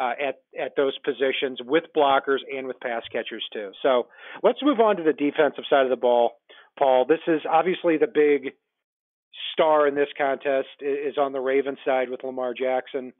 uh, 0.00 0.12
at 0.20 0.36
at 0.60 0.72
those 0.76 0.96
positions 1.04 1.60
with 1.64 1.84
blockers 1.96 2.38
and 2.54 2.66
with 2.66 2.80
pass 2.80 3.02
catchers 3.12 3.44
too. 3.52 3.70
So 3.82 4.08
let's 4.42 4.58
move 4.62 4.80
on 4.80 4.96
to 4.96 5.02
the 5.02 5.12
defensive 5.12 5.64
side 5.70 5.84
of 5.84 5.90
the 5.90 5.96
ball, 5.96 6.32
Paul. 6.78 7.06
This 7.08 7.20
is 7.28 7.42
obviously 7.48 7.96
the 7.96 8.08
big 8.12 8.52
star 9.52 9.86
in 9.86 9.94
this 9.94 10.08
contest 10.18 10.68
is 10.80 11.16
on 11.18 11.32
the 11.32 11.40
Ravens 11.40 11.78
side 11.84 12.10
with 12.10 12.24
Lamar 12.24 12.54
Jackson 12.54 13.12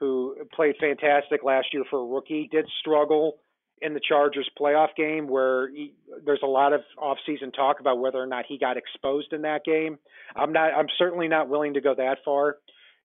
who 0.00 0.36
played 0.54 0.76
fantastic 0.80 1.42
last 1.42 1.68
year 1.72 1.84
for 1.90 2.00
a 2.00 2.06
rookie, 2.06 2.48
did 2.50 2.66
struggle 2.80 3.38
in 3.82 3.94
the 3.94 4.00
Chargers 4.06 4.48
playoff 4.58 4.88
game 4.96 5.28
where 5.28 5.68
he, 5.70 5.94
there's 6.24 6.40
a 6.42 6.46
lot 6.46 6.72
of 6.72 6.80
offseason 6.98 7.54
talk 7.54 7.80
about 7.80 7.98
whether 7.98 8.18
or 8.18 8.26
not 8.26 8.44
he 8.48 8.58
got 8.58 8.76
exposed 8.76 9.32
in 9.32 9.42
that 9.42 9.64
game. 9.64 9.98
I'm 10.36 10.52
not 10.52 10.72
I'm 10.74 10.86
certainly 10.98 11.28
not 11.28 11.48
willing 11.48 11.74
to 11.74 11.80
go 11.80 11.94
that 11.94 12.18
far. 12.24 12.56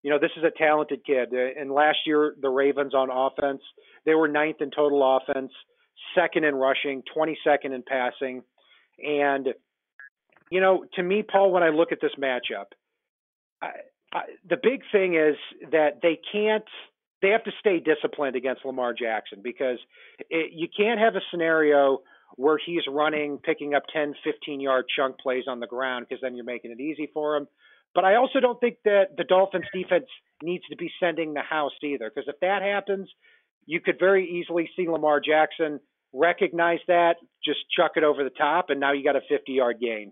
You 0.02 0.10
know, 0.10 0.20
this 0.20 0.32
is 0.38 0.44
a 0.44 0.52
talented 0.58 1.06
kid. 1.06 1.30
Uh, 1.34 1.60
and 1.60 1.72
last 1.72 2.00
year 2.06 2.36
the 2.42 2.50
Ravens 2.50 2.94
on 2.94 3.10
offense, 3.10 3.62
they 4.06 4.16
were 4.16 4.28
ninth 4.28 4.58
in 4.60 4.72
total 4.72 5.18
offense, 5.18 5.52
second 6.16 6.44
in 6.44 6.56
rushing, 6.56 7.04
22nd 7.16 7.74
in 7.74 7.84
passing. 7.88 8.44
And 9.00 9.50
you 10.52 10.62
know, 10.62 10.86
to 10.96 11.04
me 11.04 11.24
Paul 11.24 11.52
when 11.52 11.64
I 11.64 11.70
look 11.70 11.92
at 11.92 12.00
this 12.02 12.12
matchup, 12.20 12.66
I, 13.62 13.68
I, 14.14 14.22
the 14.48 14.58
big 14.62 14.82
thing 14.92 15.16
is 15.16 15.36
that 15.72 16.00
they 16.02 16.20
can't 16.32 16.66
they 17.24 17.30
have 17.30 17.44
to 17.46 17.52
stay 17.60 17.80
disciplined 17.80 18.36
against 18.36 18.66
Lamar 18.66 18.94
Jackson 18.94 19.40
because 19.42 19.80
it, 20.30 20.52
you 20.54 20.68
can't 20.76 21.00
have 21.00 21.16
a 21.16 21.22
scenario 21.32 22.02
where 22.36 22.60
he's 22.64 22.82
running, 22.90 23.38
picking 23.38 23.74
up 23.74 23.84
10, 23.94 24.14
15 24.24 24.60
yard 24.60 24.86
chunk 24.94 25.18
plays 25.20 25.46
on 25.48 25.62
the 25.62 25.68
ground 25.68 26.06
because 26.08 26.22
then 26.22 26.36
you're 26.36 26.46
making 26.46 26.72
it 26.72 26.82
easy 26.82 27.10
for 27.14 27.38
him. 27.38 27.48
But 27.96 28.04
I 28.04 28.16
also 28.16 28.42
don't 28.42 28.60
think 28.60 28.78
that 28.84 29.16
the 29.18 29.24
Dolphins 29.24 29.66
defense 29.74 30.06
needs 30.42 30.66
to 30.70 30.76
be 30.76 30.92
sending 31.00 31.34
the 31.34 31.42
house 31.42 31.72
either 31.82 32.12
because 32.14 32.28
if 32.28 32.40
that 32.42 32.62
happens, 32.62 33.08
you 33.66 33.80
could 33.80 33.98
very 34.00 34.30
easily 34.30 34.70
see 34.76 34.90
Lamar 34.90 35.22
Jackson 35.22 35.80
recognize 36.12 36.80
that, 36.88 37.16
just 37.44 37.60
chuck 37.76 37.92
it 37.96 38.04
over 38.04 38.24
the 38.24 38.32
top, 38.32 38.66
and 38.70 38.80
now 38.80 38.92
you 38.92 39.04
got 39.04 39.16
a 39.16 39.22
50 39.30 39.54
yard 39.54 39.78
gain. 39.80 40.12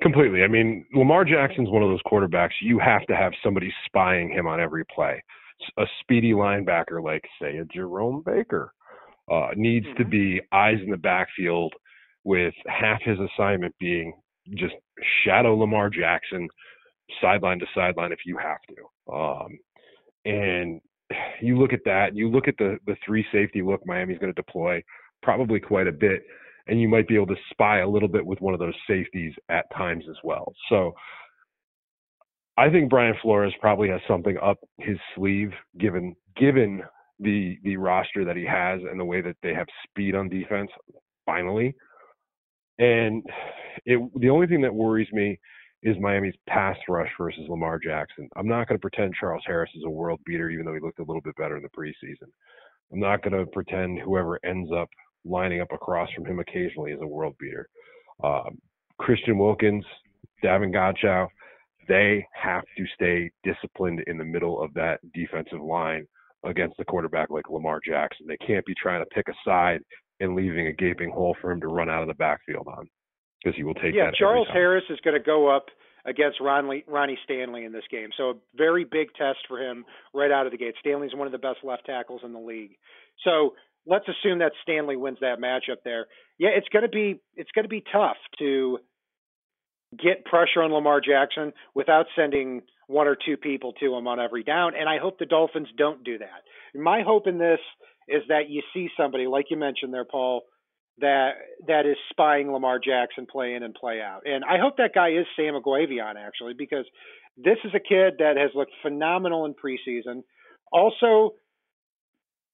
Completely. 0.00 0.42
I 0.42 0.48
mean, 0.48 0.84
Lamar 0.92 1.24
Jackson's 1.24 1.70
one 1.70 1.84
of 1.84 1.90
those 1.90 2.02
quarterbacks 2.04 2.50
you 2.60 2.80
have 2.80 3.06
to 3.06 3.14
have 3.14 3.32
somebody 3.44 3.72
spying 3.86 4.28
him 4.28 4.48
on 4.48 4.58
every 4.58 4.84
play. 4.84 5.22
A 5.78 5.84
speedy 6.00 6.32
linebacker 6.32 7.02
like, 7.02 7.24
say, 7.40 7.56
a 7.58 7.64
Jerome 7.64 8.22
Baker 8.24 8.72
uh, 9.30 9.48
needs 9.56 9.86
mm-hmm. 9.86 10.02
to 10.02 10.08
be 10.08 10.40
eyes 10.52 10.78
in 10.82 10.90
the 10.90 10.96
backfield 10.96 11.72
with 12.24 12.54
half 12.66 13.00
his 13.02 13.18
assignment 13.18 13.74
being 13.78 14.12
just 14.54 14.74
shadow 15.24 15.56
Lamar 15.56 15.90
Jackson 15.90 16.48
sideline 17.20 17.58
to 17.58 17.66
sideline 17.74 18.12
if 18.12 18.20
you 18.24 18.38
have 18.38 18.58
to. 18.68 19.12
Um, 19.12 19.58
and 20.24 20.80
you 21.40 21.58
look 21.58 21.72
at 21.72 21.84
that, 21.84 22.14
you 22.14 22.30
look 22.30 22.48
at 22.48 22.54
the 22.58 22.78
the 22.86 22.96
three 23.04 23.24
safety 23.32 23.62
look 23.62 23.84
Miami's 23.86 24.18
going 24.18 24.32
to 24.32 24.40
deploy 24.40 24.82
probably 25.22 25.60
quite 25.60 25.86
a 25.86 25.92
bit 25.92 26.22
and 26.66 26.80
you 26.80 26.88
might 26.88 27.08
be 27.08 27.14
able 27.14 27.26
to 27.26 27.36
spy 27.50 27.80
a 27.80 27.88
little 27.88 28.08
bit 28.08 28.24
with 28.24 28.40
one 28.40 28.54
of 28.54 28.60
those 28.60 28.74
safeties 28.86 29.32
at 29.48 29.66
times 29.76 30.04
as 30.08 30.16
well. 30.22 30.52
So 30.68 30.94
I 32.56 32.68
think 32.68 32.90
Brian 32.90 33.14
Flores 33.22 33.54
probably 33.60 33.88
has 33.88 34.00
something 34.06 34.36
up 34.42 34.58
his 34.78 34.98
sleeve 35.14 35.52
given 35.78 36.14
given 36.36 36.82
the 37.18 37.56
the 37.62 37.76
roster 37.76 38.24
that 38.24 38.36
he 38.36 38.44
has 38.44 38.80
and 38.88 38.98
the 38.98 39.04
way 39.04 39.20
that 39.20 39.36
they 39.42 39.54
have 39.54 39.66
speed 39.88 40.14
on 40.14 40.28
defense 40.28 40.70
finally. 41.24 41.74
And 42.78 43.24
it 43.86 44.00
the 44.16 44.30
only 44.30 44.46
thing 44.46 44.60
that 44.62 44.74
worries 44.74 45.10
me 45.12 45.38
is 45.82 45.96
Miami's 45.98 46.34
pass 46.48 46.76
rush 46.88 47.10
versus 47.18 47.42
Lamar 47.48 47.78
Jackson. 47.78 48.28
I'm 48.36 48.46
not 48.46 48.68
going 48.68 48.78
to 48.78 48.82
pretend 48.82 49.14
Charles 49.18 49.42
Harris 49.46 49.70
is 49.74 49.82
a 49.84 49.90
world 49.90 50.20
beater 50.26 50.50
even 50.50 50.66
though 50.66 50.74
he 50.74 50.80
looked 50.80 51.00
a 51.00 51.04
little 51.04 51.22
bit 51.22 51.36
better 51.36 51.56
in 51.56 51.62
the 51.62 51.68
preseason. 51.70 52.28
I'm 52.92 53.00
not 53.00 53.22
going 53.22 53.32
to 53.32 53.50
pretend 53.50 53.98
whoever 54.00 54.38
ends 54.44 54.70
up 54.76 54.88
lining 55.24 55.60
up 55.60 55.72
across 55.72 56.10
from 56.14 56.26
him 56.26 56.38
occasionally 56.38 56.92
is 56.92 57.00
a 57.00 57.06
world 57.06 57.34
beater. 57.40 57.68
Um, 58.22 58.58
Christian 58.98 59.38
Wilkins, 59.38 59.84
Davon 60.42 60.72
Godchaux, 60.72 61.28
they 61.88 62.26
have 62.34 62.64
to 62.76 62.84
stay 62.94 63.30
disciplined 63.44 64.02
in 64.06 64.18
the 64.18 64.24
middle 64.24 64.62
of 64.62 64.72
that 64.74 65.00
defensive 65.12 65.60
line 65.60 66.06
against 66.44 66.76
the 66.76 66.84
quarterback 66.84 67.30
like 67.30 67.50
Lamar 67.50 67.80
Jackson. 67.84 68.26
They 68.26 68.36
can't 68.38 68.66
be 68.66 68.74
trying 68.80 69.00
to 69.02 69.06
pick 69.06 69.28
a 69.28 69.34
side 69.44 69.80
and 70.20 70.34
leaving 70.34 70.66
a 70.66 70.72
gaping 70.72 71.10
hole 71.10 71.36
for 71.40 71.50
him 71.50 71.60
to 71.60 71.68
run 71.68 71.88
out 71.88 72.02
of 72.02 72.08
the 72.08 72.14
backfield 72.14 72.66
on 72.66 72.88
because 73.42 73.56
he 73.56 73.64
will 73.64 73.74
take 73.74 73.94
yeah, 73.94 74.06
that. 74.06 74.14
Charles 74.14 74.48
Harris 74.52 74.84
is 74.90 74.98
going 75.04 75.18
to 75.18 75.24
go 75.24 75.54
up 75.54 75.66
against 76.04 76.40
Ronnie, 76.40 76.84
Ronnie 76.86 77.18
Stanley 77.24 77.64
in 77.64 77.72
this 77.72 77.84
game. 77.90 78.10
So 78.16 78.30
a 78.30 78.34
very 78.56 78.84
big 78.84 79.08
test 79.16 79.38
for 79.48 79.58
him 79.58 79.84
right 80.14 80.30
out 80.30 80.46
of 80.46 80.52
the 80.52 80.58
gate. 80.58 80.74
Stanley's 80.80 81.14
one 81.14 81.26
of 81.26 81.32
the 81.32 81.38
best 81.38 81.58
left 81.62 81.86
tackles 81.86 82.22
in 82.24 82.32
the 82.32 82.40
league. 82.40 82.76
So 83.24 83.54
let's 83.86 84.06
assume 84.08 84.40
that 84.40 84.52
Stanley 84.62 84.96
wins 84.96 85.18
that 85.20 85.38
matchup 85.38 85.78
there. 85.84 86.06
Yeah, 86.38 86.50
it's 86.50 86.68
going 86.68 86.82
to 86.82 86.88
be 86.88 87.20
it's 87.36 87.50
going 87.54 87.64
to 87.64 87.68
be 87.68 87.84
tough 87.92 88.16
to 88.38 88.78
get 89.98 90.24
pressure 90.24 90.62
on 90.62 90.72
Lamar 90.72 91.00
Jackson 91.00 91.52
without 91.74 92.06
sending 92.16 92.62
one 92.86 93.06
or 93.06 93.16
two 93.16 93.36
people 93.36 93.72
to 93.74 93.94
him 93.94 94.06
on 94.06 94.20
every 94.20 94.42
down. 94.42 94.72
And 94.78 94.88
I 94.88 94.98
hope 94.98 95.18
the 95.18 95.26
Dolphins 95.26 95.68
don't 95.76 96.04
do 96.04 96.18
that. 96.18 96.42
My 96.78 97.02
hope 97.02 97.26
in 97.26 97.38
this 97.38 97.60
is 98.08 98.22
that 98.28 98.48
you 98.48 98.62
see 98.74 98.88
somebody 98.96 99.26
like 99.26 99.46
you 99.50 99.56
mentioned 99.56 99.92
there, 99.92 100.04
Paul, 100.04 100.42
that 100.98 101.32
that 101.66 101.86
is 101.86 101.96
spying 102.10 102.52
Lamar 102.52 102.78
Jackson 102.78 103.26
play 103.30 103.54
in 103.54 103.62
and 103.62 103.74
play 103.74 104.00
out. 104.00 104.22
And 104.24 104.44
I 104.44 104.58
hope 104.58 104.76
that 104.76 104.94
guy 104.94 105.10
is 105.10 105.26
Sam 105.36 105.54
Eguavoen 105.54 106.16
actually, 106.16 106.54
because 106.54 106.84
this 107.36 107.58
is 107.64 107.72
a 107.74 107.80
kid 107.80 108.14
that 108.18 108.36
has 108.36 108.50
looked 108.54 108.72
phenomenal 108.82 109.46
in 109.46 109.54
preseason. 109.54 110.22
Also 110.70 111.34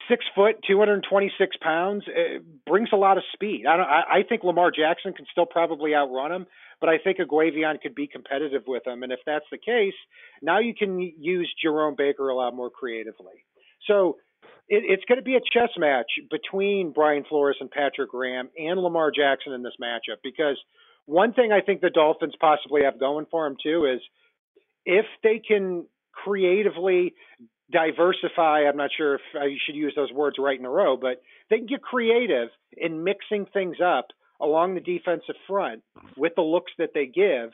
six 0.08 0.24
foot, 0.34 0.56
226 0.66 1.56
pounds, 1.60 2.04
eh, 2.08 2.38
brings 2.66 2.88
a 2.92 2.96
lot 2.96 3.18
of 3.18 3.24
speed. 3.32 3.64
I, 3.66 3.76
don't, 3.76 3.86
I, 3.86 4.02
I 4.18 4.22
think 4.28 4.42
Lamar 4.44 4.70
Jackson 4.70 5.12
can 5.12 5.26
still 5.30 5.46
probably 5.46 5.94
outrun 5.94 6.32
him, 6.32 6.46
but 6.80 6.88
I 6.88 6.98
think 6.98 7.18
Eguavoen 7.18 7.80
could 7.80 7.94
be 7.94 8.06
competitive 8.06 8.62
with 8.66 8.86
him. 8.86 9.02
And 9.02 9.12
if 9.12 9.20
that's 9.26 9.44
the 9.50 9.58
case, 9.58 9.94
now 10.42 10.58
you 10.58 10.74
can 10.74 10.98
use 10.98 11.52
Jerome 11.62 11.94
Baker 11.96 12.28
a 12.28 12.34
lot 12.34 12.54
more 12.54 12.70
creatively. 12.70 13.44
So 13.86 14.16
it, 14.68 14.82
it's 14.86 15.04
going 15.04 15.18
to 15.18 15.24
be 15.24 15.36
a 15.36 15.40
chess 15.40 15.70
match 15.76 16.10
between 16.30 16.92
Brian 16.92 17.24
Flores 17.28 17.56
and 17.60 17.70
Patrick 17.70 18.10
Graham 18.10 18.50
and 18.56 18.80
Lamar 18.80 19.10
Jackson 19.10 19.52
in 19.52 19.62
this 19.62 19.74
matchup 19.82 20.18
because 20.22 20.58
one 21.06 21.32
thing 21.32 21.52
I 21.52 21.60
think 21.60 21.80
the 21.80 21.90
Dolphins 21.90 22.34
possibly 22.40 22.82
have 22.84 23.00
going 23.00 23.26
for 23.30 23.48
them 23.48 23.56
too 23.62 23.86
is 23.86 24.00
if 24.84 25.06
they 25.22 25.40
can 25.46 25.86
creatively 26.12 27.14
diversify. 27.70 28.62
I'm 28.68 28.76
not 28.76 28.90
sure 28.96 29.16
if 29.16 29.20
I 29.34 29.48
should 29.64 29.76
use 29.76 29.92
those 29.94 30.12
words 30.12 30.36
right 30.38 30.58
in 30.58 30.64
a 30.64 30.70
row, 30.70 30.96
but 30.96 31.22
they 31.50 31.58
can 31.58 31.66
get 31.66 31.82
creative 31.82 32.48
in 32.76 33.04
mixing 33.04 33.46
things 33.52 33.76
up 33.84 34.08
along 34.40 34.74
the 34.74 34.80
defensive 34.80 35.34
front 35.46 35.82
with 36.16 36.32
the 36.36 36.42
looks 36.42 36.72
that 36.78 36.90
they 36.94 37.06
give. 37.06 37.50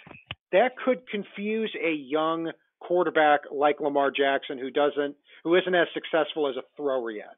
That 0.52 0.76
could 0.85 1.09
confuse 1.09 1.75
a 1.83 1.92
young 1.92 2.52
quarterback 2.80 3.40
like 3.50 3.80
Lamar 3.80 4.11
Jackson 4.11 4.59
who 4.59 4.71
doesn't 4.71 5.16
who 5.42 5.56
isn't 5.56 5.75
as 5.75 5.88
successful 5.92 6.49
as 6.49 6.56
a 6.56 6.62
thrower 6.76 7.11
yet. 7.11 7.37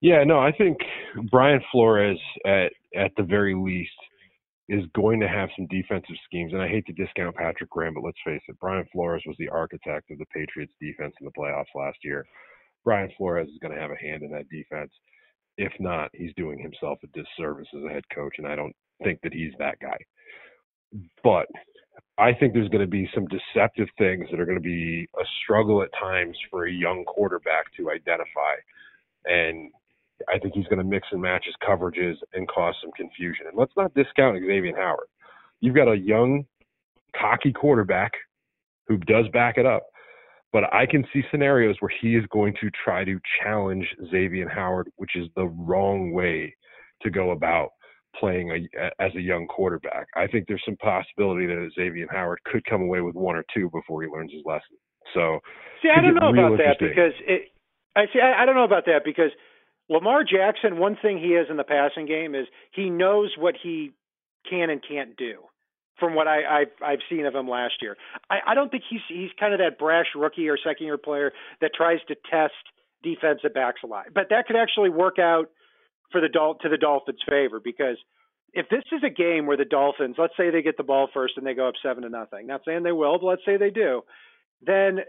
Yeah, 0.00 0.24
no, 0.24 0.38
I 0.38 0.52
think 0.52 0.78
Brian 1.30 1.60
Flores 1.72 2.20
at 2.46 2.72
at 2.94 3.12
the 3.16 3.22
very 3.22 3.54
least 3.54 3.90
is 4.68 4.84
going 4.94 5.20
to 5.20 5.28
have 5.28 5.50
some 5.56 5.66
defensive 5.66 6.16
schemes. 6.24 6.52
And 6.52 6.62
I 6.62 6.68
hate 6.68 6.86
to 6.86 6.92
discount 6.92 7.36
Patrick 7.36 7.70
Graham, 7.70 7.94
but 7.94 8.04
let's 8.04 8.18
face 8.24 8.40
it, 8.48 8.58
Brian 8.60 8.86
Flores 8.92 9.22
was 9.26 9.36
the 9.38 9.48
architect 9.48 10.10
of 10.10 10.18
the 10.18 10.26
Patriots 10.26 10.72
defense 10.80 11.14
in 11.20 11.26
the 11.26 11.32
playoffs 11.38 11.74
last 11.74 11.98
year. 12.02 12.24
Brian 12.84 13.10
Flores 13.16 13.48
is 13.48 13.58
going 13.60 13.74
to 13.74 13.80
have 13.80 13.90
a 13.90 13.96
hand 13.96 14.22
in 14.22 14.30
that 14.30 14.48
defense. 14.48 14.90
If 15.56 15.72
not, 15.78 16.10
he's 16.14 16.34
doing 16.36 16.58
himself 16.58 16.98
a 17.04 17.06
disservice 17.08 17.68
as 17.76 17.84
a 17.84 17.92
head 17.92 18.04
coach, 18.14 18.34
and 18.38 18.46
I 18.46 18.56
don't 18.56 18.74
think 19.02 19.20
that 19.22 19.32
he's 19.32 19.52
that 19.58 19.78
guy. 19.80 19.96
But 21.22 21.46
I 22.18 22.32
think 22.32 22.54
there's 22.54 22.68
going 22.68 22.80
to 22.80 22.90
be 22.90 23.08
some 23.14 23.26
deceptive 23.26 23.88
things 23.98 24.26
that 24.30 24.40
are 24.40 24.46
going 24.46 24.58
to 24.58 24.62
be 24.62 25.08
a 25.18 25.24
struggle 25.42 25.82
at 25.82 25.90
times 26.00 26.36
for 26.50 26.66
a 26.66 26.72
young 26.72 27.04
quarterback 27.04 27.66
to 27.76 27.90
identify. 27.90 28.54
And 29.24 29.70
I 30.28 30.38
think 30.38 30.54
he's 30.54 30.66
going 30.66 30.78
to 30.78 30.84
mix 30.84 31.08
and 31.10 31.20
match 31.20 31.44
his 31.46 31.54
coverages 31.66 32.14
and 32.32 32.48
cause 32.48 32.74
some 32.80 32.92
confusion. 32.96 33.46
And 33.48 33.58
let's 33.58 33.72
not 33.76 33.94
discount 33.94 34.38
Xavier 34.38 34.76
Howard. 34.76 35.06
You've 35.60 35.74
got 35.74 35.88
a 35.88 35.96
young, 35.96 36.44
cocky 37.20 37.52
quarterback 37.52 38.12
who 38.86 38.98
does 38.98 39.26
back 39.32 39.56
it 39.56 39.66
up, 39.66 39.84
but 40.52 40.72
I 40.72 40.86
can 40.86 41.04
see 41.12 41.22
scenarios 41.30 41.76
where 41.80 41.92
he 42.00 42.16
is 42.16 42.24
going 42.30 42.54
to 42.60 42.70
try 42.84 43.04
to 43.04 43.18
challenge 43.42 43.86
Xavier 44.10 44.48
Howard, 44.48 44.88
which 44.96 45.16
is 45.16 45.28
the 45.36 45.46
wrong 45.46 46.12
way 46.12 46.54
to 47.02 47.10
go 47.10 47.32
about 47.32 47.70
playing 48.18 48.50
a, 48.50 49.02
as 49.02 49.12
a 49.16 49.20
young 49.20 49.46
quarterback. 49.46 50.06
I 50.16 50.26
think 50.26 50.46
there's 50.46 50.62
some 50.64 50.76
possibility 50.76 51.46
that 51.46 51.70
Xavier 51.74 52.06
Howard 52.10 52.38
could 52.44 52.64
come 52.66 52.82
away 52.82 53.00
with 53.00 53.14
one 53.14 53.36
or 53.36 53.44
two 53.54 53.68
before 53.70 54.02
he 54.02 54.08
learns 54.08 54.32
his 54.32 54.42
lesson. 54.44 54.76
So, 55.12 55.40
see, 55.82 55.88
I 55.94 56.00
don't 56.00 56.14
know 56.14 56.32
about 56.32 56.58
that 56.58 56.76
because 56.78 57.12
it. 57.26 57.50
I 57.96 58.06
see. 58.12 58.20
I, 58.20 58.42
I 58.42 58.46
don't 58.46 58.54
know 58.54 58.64
about 58.64 58.86
that 58.86 59.02
because 59.04 59.30
Lamar 59.88 60.24
Jackson, 60.24 60.78
one 60.78 60.96
thing 61.00 61.18
he 61.18 61.34
is 61.34 61.46
in 61.50 61.56
the 61.56 61.64
passing 61.64 62.06
game 62.06 62.34
is 62.34 62.46
he 62.72 62.90
knows 62.90 63.32
what 63.38 63.54
he 63.60 63.92
can 64.48 64.70
and 64.70 64.82
can't 64.86 65.16
do. 65.16 65.40
From 66.00 66.16
what 66.16 66.26
I, 66.26 66.62
I've 66.62 66.72
I've 66.84 66.98
seen 67.08 67.24
of 67.24 67.36
him 67.36 67.48
last 67.48 67.74
year, 67.80 67.96
I, 68.28 68.38
I 68.48 68.54
don't 68.54 68.68
think 68.68 68.82
he's 68.90 69.00
he's 69.08 69.30
kind 69.38 69.54
of 69.54 69.60
that 69.60 69.78
brash 69.78 70.06
rookie 70.16 70.48
or 70.48 70.58
second 70.58 70.86
year 70.86 70.98
player 70.98 71.32
that 71.60 71.70
tries 71.72 72.00
to 72.08 72.16
test 72.28 72.52
defensive 73.04 73.54
backs 73.54 73.80
a 73.84 73.86
lot. 73.86 74.06
But 74.12 74.26
that 74.30 74.48
could 74.48 74.56
actually 74.56 74.90
work 74.90 75.20
out 75.20 75.50
for 76.10 76.20
the 76.20 76.28
to 76.28 76.68
the 76.68 76.78
Dolphins' 76.78 77.20
favor 77.28 77.60
because 77.62 77.96
if 78.54 78.68
this 78.70 78.82
is 78.92 79.02
a 79.04 79.10
game 79.10 79.46
where 79.46 79.56
the 79.56 79.64
Dolphins, 79.64 80.16
let's 80.18 80.36
say 80.36 80.50
they 80.50 80.62
get 80.62 80.76
the 80.76 80.82
ball 80.82 81.08
first 81.12 81.34
and 81.36 81.46
they 81.46 81.54
go 81.54 81.68
up 81.68 81.74
seven 81.82 82.02
to 82.02 82.08
nothing, 82.08 82.46
not 82.46 82.62
saying 82.66 82.82
they 82.82 82.92
will, 82.92 83.18
but 83.18 83.26
let's 83.26 83.44
say 83.44 83.56
they 83.56 83.70
do, 83.70 84.02
then 84.62 85.00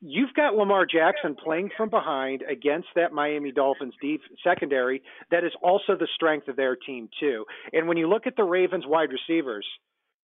you've 0.00 0.34
got 0.34 0.54
Lamar 0.54 0.86
Jackson 0.86 1.36
playing 1.42 1.70
from 1.76 1.90
behind 1.90 2.42
against 2.42 2.88
that 2.96 3.12
Miami 3.12 3.52
Dolphins 3.52 3.94
deep 4.00 4.20
secondary 4.44 5.02
that 5.30 5.44
is 5.44 5.52
also 5.62 5.96
the 5.98 6.08
strength 6.14 6.48
of 6.48 6.56
their 6.56 6.76
team 6.76 7.08
too. 7.20 7.44
And 7.72 7.88
when 7.88 7.96
you 7.96 8.08
look 8.08 8.26
at 8.26 8.36
the 8.36 8.44
Ravens 8.44 8.84
wide 8.86 9.10
receivers, 9.10 9.66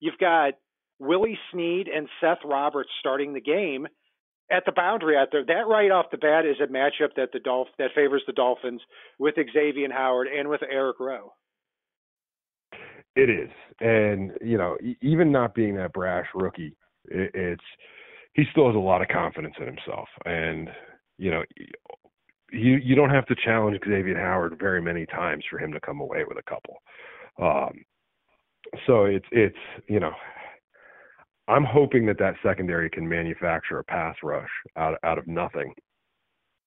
you've 0.00 0.18
got 0.18 0.54
Willie 0.98 1.38
Snead 1.52 1.88
and 1.88 2.08
Seth 2.20 2.44
Roberts 2.44 2.90
starting 3.00 3.32
the 3.32 3.40
game 3.40 3.86
at 4.50 4.64
the 4.66 4.72
boundary 4.72 5.16
out 5.16 5.28
there. 5.30 5.44
That 5.44 5.68
right 5.68 5.90
off 5.90 6.06
the 6.10 6.18
bat 6.18 6.44
is 6.44 6.56
a 6.60 6.66
matchup 6.66 7.14
that 7.16 7.30
the 7.32 7.38
Dolph 7.38 7.68
that 7.78 7.90
favors 7.94 8.22
the 8.26 8.32
Dolphins 8.32 8.80
with 9.18 9.36
Xavier 9.36 9.88
Howard 9.92 10.26
and 10.26 10.48
with 10.48 10.60
Eric 10.68 10.98
Rowe. 11.00 11.32
It 13.16 13.28
is, 13.28 13.50
and 13.80 14.32
you 14.40 14.56
know, 14.56 14.76
even 15.02 15.32
not 15.32 15.54
being 15.54 15.74
that 15.76 15.92
brash 15.92 16.26
rookie, 16.34 16.76
it's 17.06 17.64
he 18.34 18.44
still 18.52 18.66
has 18.66 18.76
a 18.76 18.78
lot 18.78 19.02
of 19.02 19.08
confidence 19.08 19.54
in 19.58 19.66
himself, 19.66 20.08
and 20.24 20.68
you 21.18 21.30
know, 21.30 21.42
you 22.52 22.76
you 22.76 22.94
don't 22.94 23.10
have 23.10 23.26
to 23.26 23.34
challenge 23.44 23.78
Xavier 23.84 24.18
Howard 24.18 24.58
very 24.58 24.80
many 24.80 25.06
times 25.06 25.44
for 25.50 25.58
him 25.58 25.72
to 25.72 25.80
come 25.80 26.00
away 26.00 26.24
with 26.26 26.38
a 26.38 26.50
couple. 26.50 26.76
Um, 27.40 27.84
so 28.86 29.04
it's 29.04 29.26
it's 29.32 29.56
you 29.88 30.00
know, 30.00 30.12
I'm 31.48 31.64
hoping 31.64 32.06
that 32.06 32.18
that 32.18 32.34
secondary 32.42 32.88
can 32.90 33.08
manufacture 33.08 33.78
a 33.78 33.84
pass 33.84 34.16
rush 34.22 34.50
out 34.76 34.98
out 35.02 35.18
of 35.18 35.26
nothing, 35.26 35.72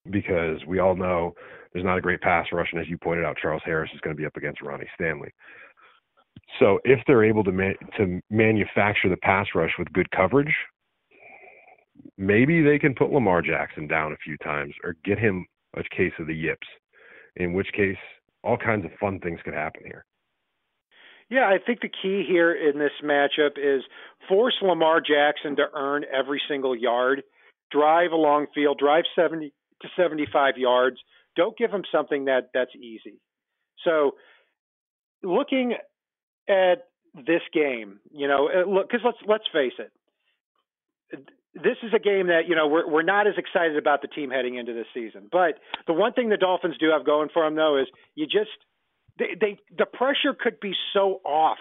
because 0.10 0.60
we 0.68 0.80
all 0.80 0.96
know 0.96 1.34
there's 1.72 1.86
not 1.86 1.98
a 1.98 2.02
great 2.02 2.22
pass 2.22 2.46
rush, 2.52 2.68
and 2.72 2.82
as 2.82 2.90
you 2.90 2.98
pointed 2.98 3.26
out, 3.26 3.38
Charles 3.42 3.64
Harris 3.66 3.92
is 3.94 4.02
going 4.02 4.16
to 4.16 4.20
be 4.20 4.26
up 4.26 4.36
against 4.36 4.62
Ronnie 4.62 4.90
Stanley. 4.96 5.32
So 6.60 6.80
if 6.84 7.00
they're 7.08 7.24
able 7.24 7.44
to 7.46 7.74
to 7.98 8.22
manufacture 8.30 9.10
the 9.10 9.18
pass 9.18 9.48
rush 9.56 9.72
with 9.80 9.92
good 9.94 10.10
coverage, 10.12 10.54
maybe 12.18 12.62
they 12.62 12.80
can 12.80 12.94
put 12.94 13.12
Lamar 13.12 13.42
Jackson 13.42 13.88
down 13.88 14.12
a 14.12 14.18
few 14.18 14.38
times 14.38 14.74
or 14.84 14.96
get 15.04 15.20
him 15.20 15.46
a 15.76 15.84
case 15.96 16.14
of 16.20 16.28
the 16.28 16.36
yips, 16.36 16.68
in 17.36 17.54
which 17.54 17.72
case 17.74 17.98
all 18.44 18.58
kinds 18.58 18.86
of 18.86 18.92
fun 19.00 19.20
things 19.20 19.40
could 19.44 19.54
happen 19.54 19.82
here. 19.86 20.06
Yeah, 21.30 21.48
I 21.48 21.58
think 21.66 21.82
the 21.82 21.90
key 21.90 22.26
here 22.28 22.54
in 22.54 22.78
this 22.78 22.92
matchup 23.04 23.58
is 23.58 23.84
force 24.28 24.56
Lamar 24.62 25.02
Jackson 25.02 25.56
to 25.56 25.64
earn 25.74 26.04
every 26.14 26.42
single 26.48 26.76
yard, 26.76 27.24
drive 27.72 28.12
a 28.12 28.16
long 28.16 28.48
field, 28.54 28.78
drive 28.78 29.06
70 29.16 29.52
to 29.82 29.88
75 29.98 30.58
yards. 30.58 30.98
Don't 31.36 31.58
give 31.58 31.72
him 31.72 31.84
something 31.92 32.26
that 32.26 32.50
that's 32.54 32.76
easy. 32.76 33.20
So, 33.84 34.12
looking 35.24 35.74
at 36.48 36.86
this 37.16 37.42
game, 37.54 38.00
you 38.12 38.28
know, 38.28 38.50
uh, 38.54 38.70
look, 38.70 38.90
because 38.90 39.04
let's 39.04 39.18
let's 39.26 39.46
face 39.52 39.74
it, 39.80 39.92
this 41.56 41.78
is 41.84 41.94
a 41.96 42.00
game 42.00 42.28
that 42.28 42.48
you 42.48 42.56
know 42.56 42.68
we're 42.68 42.90
we're 42.90 43.04
not 43.04 43.28
as 43.28 43.34
excited 43.38 43.78
about 43.78 44.02
the 44.02 44.08
team 44.08 44.32
heading 44.32 44.56
into 44.56 44.74
this 44.74 44.88
season. 44.94 45.28
But 45.32 45.60
the 45.88 45.94
one 45.94 46.14
thing 46.14 46.30
the 46.30 46.38
Dolphins 46.38 46.76
do 46.80 46.90
have 46.92 47.06
going 47.06 47.30
for 47.34 47.44
them 47.44 47.56
though 47.56 47.80
is 47.80 47.88
you 48.16 48.26
just 48.26 48.50
they, 49.20 49.36
they 49.40 49.58
the 49.78 49.86
pressure 49.86 50.36
could 50.40 50.60
be 50.60 50.74
so 50.94 51.22
off 51.26 51.60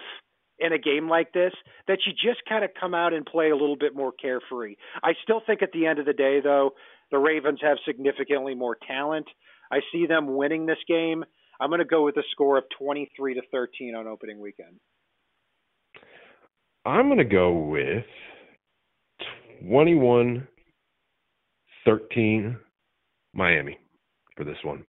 in 0.59 0.71
a 0.71 0.77
game 0.77 1.09
like 1.09 1.33
this 1.33 1.53
that 1.87 1.99
you 2.05 2.13
just 2.13 2.41
kind 2.47 2.63
of 2.63 2.71
come 2.79 2.93
out 2.93 3.13
and 3.13 3.25
play 3.25 3.49
a 3.49 3.55
little 3.55 3.75
bit 3.75 3.95
more 3.95 4.11
carefree. 4.11 4.75
I 5.03 5.13
still 5.23 5.41
think 5.45 5.61
at 5.61 5.71
the 5.71 5.85
end 5.85 5.99
of 5.99 6.05
the 6.05 6.13
day 6.13 6.39
though 6.41 6.71
the 7.11 7.19
Ravens 7.19 7.59
have 7.61 7.77
significantly 7.85 8.55
more 8.55 8.77
talent. 8.87 9.27
I 9.71 9.79
see 9.91 10.07
them 10.07 10.35
winning 10.35 10.65
this 10.65 10.77
game. 10.87 11.23
I'm 11.59 11.69
going 11.69 11.79
to 11.79 11.85
go 11.85 12.03
with 12.03 12.17
a 12.17 12.23
score 12.31 12.57
of 12.57 12.63
23 12.79 13.35
to 13.35 13.41
13 13.51 13.95
on 13.95 14.07
opening 14.07 14.39
weekend. 14.39 14.79
I'm 16.85 17.07
going 17.07 17.19
to 17.19 17.23
go 17.23 17.51
with 17.51 18.05
21 19.65 20.47
13 21.85 22.57
Miami 23.33 23.77
for 24.37 24.43
this 24.43 24.57
one. 24.63 24.85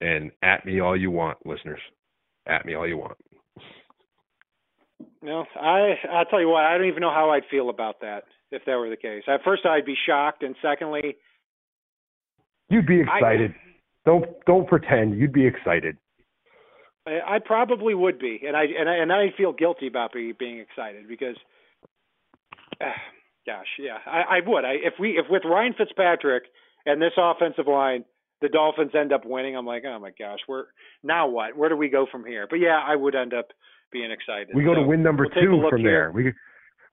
And 0.00 0.32
at 0.42 0.66
me 0.66 0.80
all 0.80 0.96
you 0.96 1.10
want, 1.10 1.38
listeners. 1.46 1.80
At 2.46 2.66
me 2.66 2.74
all 2.74 2.86
you 2.86 2.98
want. 2.98 3.16
No, 5.22 5.44
I 5.60 5.94
I'll 6.12 6.24
tell 6.24 6.40
you 6.40 6.48
what, 6.48 6.64
I 6.64 6.76
don't 6.76 6.88
even 6.88 7.00
know 7.00 7.10
how 7.10 7.30
I'd 7.30 7.44
feel 7.50 7.70
about 7.70 8.00
that 8.00 8.24
if 8.50 8.64
that 8.66 8.76
were 8.76 8.90
the 8.90 8.96
case. 8.96 9.22
At 9.28 9.44
first 9.44 9.64
I'd 9.64 9.86
be 9.86 9.96
shocked 10.06 10.42
and 10.42 10.54
secondly 10.60 11.16
You'd 12.72 12.86
be 12.86 13.00
excited. 13.00 13.50
I, 13.50 13.54
don't 14.06 14.26
don't 14.46 14.66
pretend. 14.66 15.18
You'd 15.18 15.32
be 15.32 15.46
excited. 15.46 15.98
I, 17.06 17.34
I 17.34 17.38
probably 17.44 17.94
would 17.94 18.18
be, 18.18 18.40
and 18.46 18.56
I 18.56 18.64
and 18.64 18.88
I 18.88 18.94
and 18.96 19.12
I 19.12 19.26
feel 19.36 19.52
guilty 19.52 19.88
about 19.88 20.14
be, 20.14 20.32
being 20.32 20.58
excited 20.58 21.06
because 21.06 21.36
uh, 22.80 22.86
Gosh, 23.46 23.66
yeah, 23.78 23.98
I, 24.06 24.36
I 24.36 24.40
would. 24.46 24.64
I 24.64 24.74
if 24.82 24.94
we 25.00 25.18
if 25.18 25.26
with 25.28 25.42
Ryan 25.44 25.74
Fitzpatrick 25.76 26.44
and 26.86 27.02
this 27.02 27.12
offensive 27.16 27.66
line, 27.66 28.04
the 28.40 28.48
Dolphins 28.48 28.92
end 28.98 29.12
up 29.12 29.22
winning. 29.24 29.56
I'm 29.56 29.66
like, 29.66 29.82
oh 29.86 29.98
my 29.98 30.10
gosh, 30.16 30.38
we're 30.48 30.66
now 31.02 31.28
what? 31.28 31.56
Where 31.56 31.68
do 31.68 31.76
we 31.76 31.88
go 31.88 32.06
from 32.10 32.24
here? 32.24 32.46
But 32.48 32.56
yeah, 32.56 32.80
I 32.84 32.94
would 32.94 33.14
end 33.14 33.34
up 33.34 33.48
being 33.90 34.12
excited. 34.12 34.48
We 34.54 34.64
go 34.64 34.74
so 34.74 34.82
to 34.82 34.86
win 34.86 35.02
number 35.02 35.26
we'll 35.34 35.42
two 35.42 35.68
from 35.70 35.80
here. 35.80 35.90
there. 35.90 36.12
We 36.12 36.32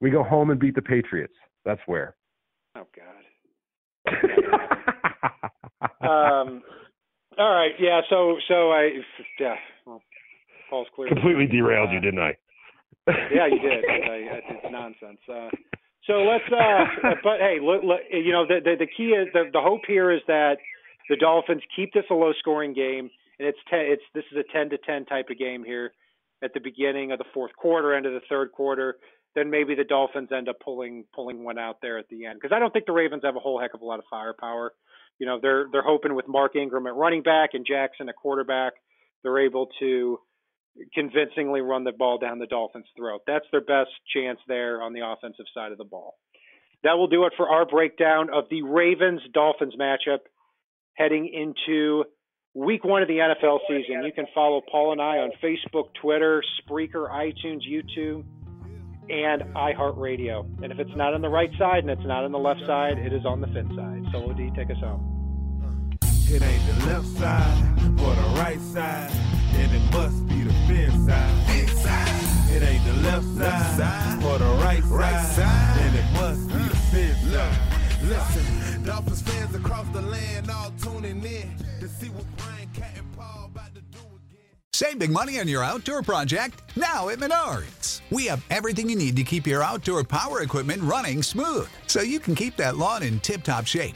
we 0.02 0.10
go 0.10 0.24
home 0.24 0.50
and 0.50 0.60
beat 0.60 0.76
the 0.76 0.82
Patriots. 0.82 1.34
That's 1.66 1.82
where. 1.86 2.16
Oh 2.76 2.88
God. 2.96 4.14
um. 6.02 6.64
All 7.38 7.54
right. 7.54 7.72
Yeah. 7.80 8.02
So 8.10 8.38
so 8.48 8.72
I 8.72 8.90
yeah. 9.40 9.56
Well, 9.86 10.02
Paul's 10.70 10.88
clear. 10.96 11.10
Completely 11.10 11.46
derailed 11.48 11.90
uh, 11.90 11.94
you, 11.94 12.00
didn't 12.00 12.22
I? 12.22 12.38
yeah, 13.08 13.48
you 13.48 13.60
did. 13.60 13.86
I, 13.86 13.94
I, 13.94 14.40
it's 14.50 14.72
nonsense. 14.72 15.20
Uh, 15.28 15.50
so 16.10 16.24
let's. 16.24 16.44
Uh, 16.52 17.14
but 17.24 17.40
hey, 17.40 17.60
look, 17.62 17.84
look, 17.84 18.00
you 18.12 18.32
know 18.32 18.46
the, 18.48 18.60
the 18.64 18.76
the 18.80 18.88
key 18.88 19.14
is 19.14 19.28
the 19.34 19.50
the 19.54 19.62
hope 19.62 19.82
here 19.88 20.12
is 20.12 20.22
that 20.28 20.58
the 21.10 21.16
Dolphins 21.16 21.62
keep 21.76 21.94
this 21.94 22.06
a 22.10 22.14
low 22.14 22.34
scoring 22.40 22.74
game, 22.74 23.10
and 23.38 23.48
it's 23.48 23.60
ten. 23.70 23.82
It's 23.82 24.04
this 24.16 24.24
is 24.32 24.38
a 24.38 24.54
ten 24.54 24.70
to 24.72 24.78
ten 24.78 25.06
type 25.06 25.28
of 25.30 25.38
game 25.38 25.64
here. 25.64 25.94
at 26.44 26.54
the 26.54 26.60
beginning 26.60 27.12
of 27.12 27.20
the 27.20 27.26
fourth 27.34 27.56
quarter, 27.56 27.94
end 27.94 28.06
of 28.06 28.14
the 28.14 28.22
third 28.30 28.52
quarter, 28.52 28.98
then 29.36 29.50
maybe 29.50 29.76
the 29.76 29.84
Dolphins 29.84 30.30
end 30.36 30.50
up 30.50 30.58
pulling 30.64 31.06
pulling 31.14 31.44
one 31.44 31.60
out 31.60 31.78
there 31.82 31.98
at 31.98 32.08
the 32.10 32.26
end. 32.26 32.40
Because 32.42 32.56
I 32.56 32.60
don't 32.60 32.72
think 32.72 32.86
the 32.86 32.94
Ravens 32.94 33.24
have 33.24 33.36
a 33.36 33.40
whole 33.40 33.60
heck 33.60 33.74
of 33.74 33.82
a 33.82 33.86
lot 33.86 34.00
of 34.00 34.06
firepower. 34.10 34.74
You 35.20 35.28
know, 35.28 35.40
they're 35.42 35.68
they're 35.72 35.84
hoping 35.84 36.16
with 36.16 36.28
Mark 36.28 36.56
Ingram 36.56 36.88
at 36.88 36.96
running 36.96 37.22
back 37.22 37.52
and 37.54 37.66
Jackson 37.66 38.10
at 38.10 38.16
quarterback, 38.16 38.74
they're 39.24 39.40
able 39.40 39.68
to 39.80 40.20
convincingly 40.94 41.62
run 41.62 41.84
the 41.84 41.92
ball 41.92 42.18
down 42.18 42.40
the 42.40 42.48
Dolphins' 42.48 42.86
throat. 42.96 43.22
That's 43.28 43.46
their 43.52 43.62
best 43.62 43.92
chance 44.14 44.40
there 44.48 44.82
on 44.82 44.94
the 44.94 45.02
offensive 45.06 45.46
side 45.54 45.72
of 45.72 45.78
the 45.78 45.84
ball. 45.84 46.16
That 46.84 46.94
will 46.94 47.08
do 47.08 47.26
it 47.26 47.34
for 47.36 47.50
our 47.50 47.66
breakdown 47.66 48.30
of 48.34 48.46
the 48.50 48.62
Ravens 48.62 49.22
Dolphins 49.34 49.76
matchup 49.80 50.20
heading 50.96 51.28
into 51.28 52.06
week 52.54 52.84
one 52.84 53.02
of 53.02 53.08
the 53.08 53.16
NFL 53.16 53.60
season. 53.68 54.04
You 54.04 54.12
can 54.14 54.28
follow 54.34 54.62
Paul 54.70 54.94
and 54.94 55.02
I 55.02 55.18
on 55.18 55.32
Facebook, 55.44 55.94
Twitter, 56.02 56.42
Spreaker, 56.62 57.10
iTunes, 57.10 57.62
YouTube, 57.70 58.24
and 59.10 59.42
iHeartRadio. 59.56 60.64
And 60.64 60.72
if 60.72 60.80
it's 60.80 60.96
not 60.96 61.14
on 61.14 61.22
the 61.22 61.30
right 61.30 61.52
side 61.58 61.80
and 61.80 61.90
it's 61.90 62.06
not 62.06 62.24
on 62.24 62.32
the 62.32 62.40
left 62.40 62.62
side, 62.66 62.98
it 62.98 63.12
is 63.12 63.26
on 63.26 63.42
the 63.42 63.48
fin 63.48 63.70
side. 63.76 64.04
Solo 64.12 64.34
D, 64.34 64.52
take 64.56 64.70
us 64.70 64.78
home. 64.80 65.98
It 66.32 66.42
ain't 66.44 66.80
the 66.80 66.86
left 66.86 67.08
side 67.08 67.82
or 68.00 68.14
the 68.14 68.40
right 68.40 68.62
side, 68.62 69.12
and 69.56 69.72
it 69.74 69.92
must 69.92 70.28
be 70.28 70.42
the 70.44 70.54
fin 70.68 70.92
side. 71.08 71.60
Inside. 71.60 72.56
It 72.56 72.64
ain't 72.64 72.84
the 72.86 72.94
left 73.04 73.26
side 73.78 74.24
or 74.24 74.38
the 74.38 74.50
right 74.64 74.84
right 74.86 75.26
side, 75.26 75.78
and 75.82 75.96
it 75.96 76.06
must 76.14 76.48
be 76.48 76.54
the 76.54 76.76
fin 76.76 77.16
side. 77.32 77.80
Listen, 78.04 78.84
Dolphins 78.84 79.22
fans 79.22 79.56
across 79.56 79.88
the 79.90 80.02
land 80.02 80.50
all 80.50 80.72
tuning 80.82 81.24
in 81.24 81.56
to 81.80 81.88
see 81.88 82.08
what 82.10 82.26
Brian 82.38 82.70
Kat 82.74 82.92
and 82.98 83.12
Paul 83.18 83.50
about 83.54 83.76
to 83.76 83.82
do 83.82 84.00
again. 84.00 84.56
Save 84.74 85.00
big 85.00 85.12
money 85.12 85.40
on 85.40 85.48
your 85.48 85.64
outdoor 85.64 86.02
project 86.02 86.62
now 86.76 87.10
at 87.10 87.20
Menards. 87.20 88.02
We 88.10 88.26
have 88.28 88.44
everything 88.50 88.90
you 88.90 88.96
need 88.96 89.16
to 89.18 89.24
keep 89.24 89.46
your 89.46 89.64
outdoor 89.64 90.04
power 90.04 90.42
equipment 90.42 90.82
running 90.82 91.22
smooth 91.22 91.68
so 91.88 92.02
you 92.02 92.20
can 92.20 92.36
keep 92.36 92.56
that 92.58 92.78
lawn 92.78 93.04
in 93.04 93.20
tip 93.20 93.44
top 93.44 93.68
shape 93.68 93.96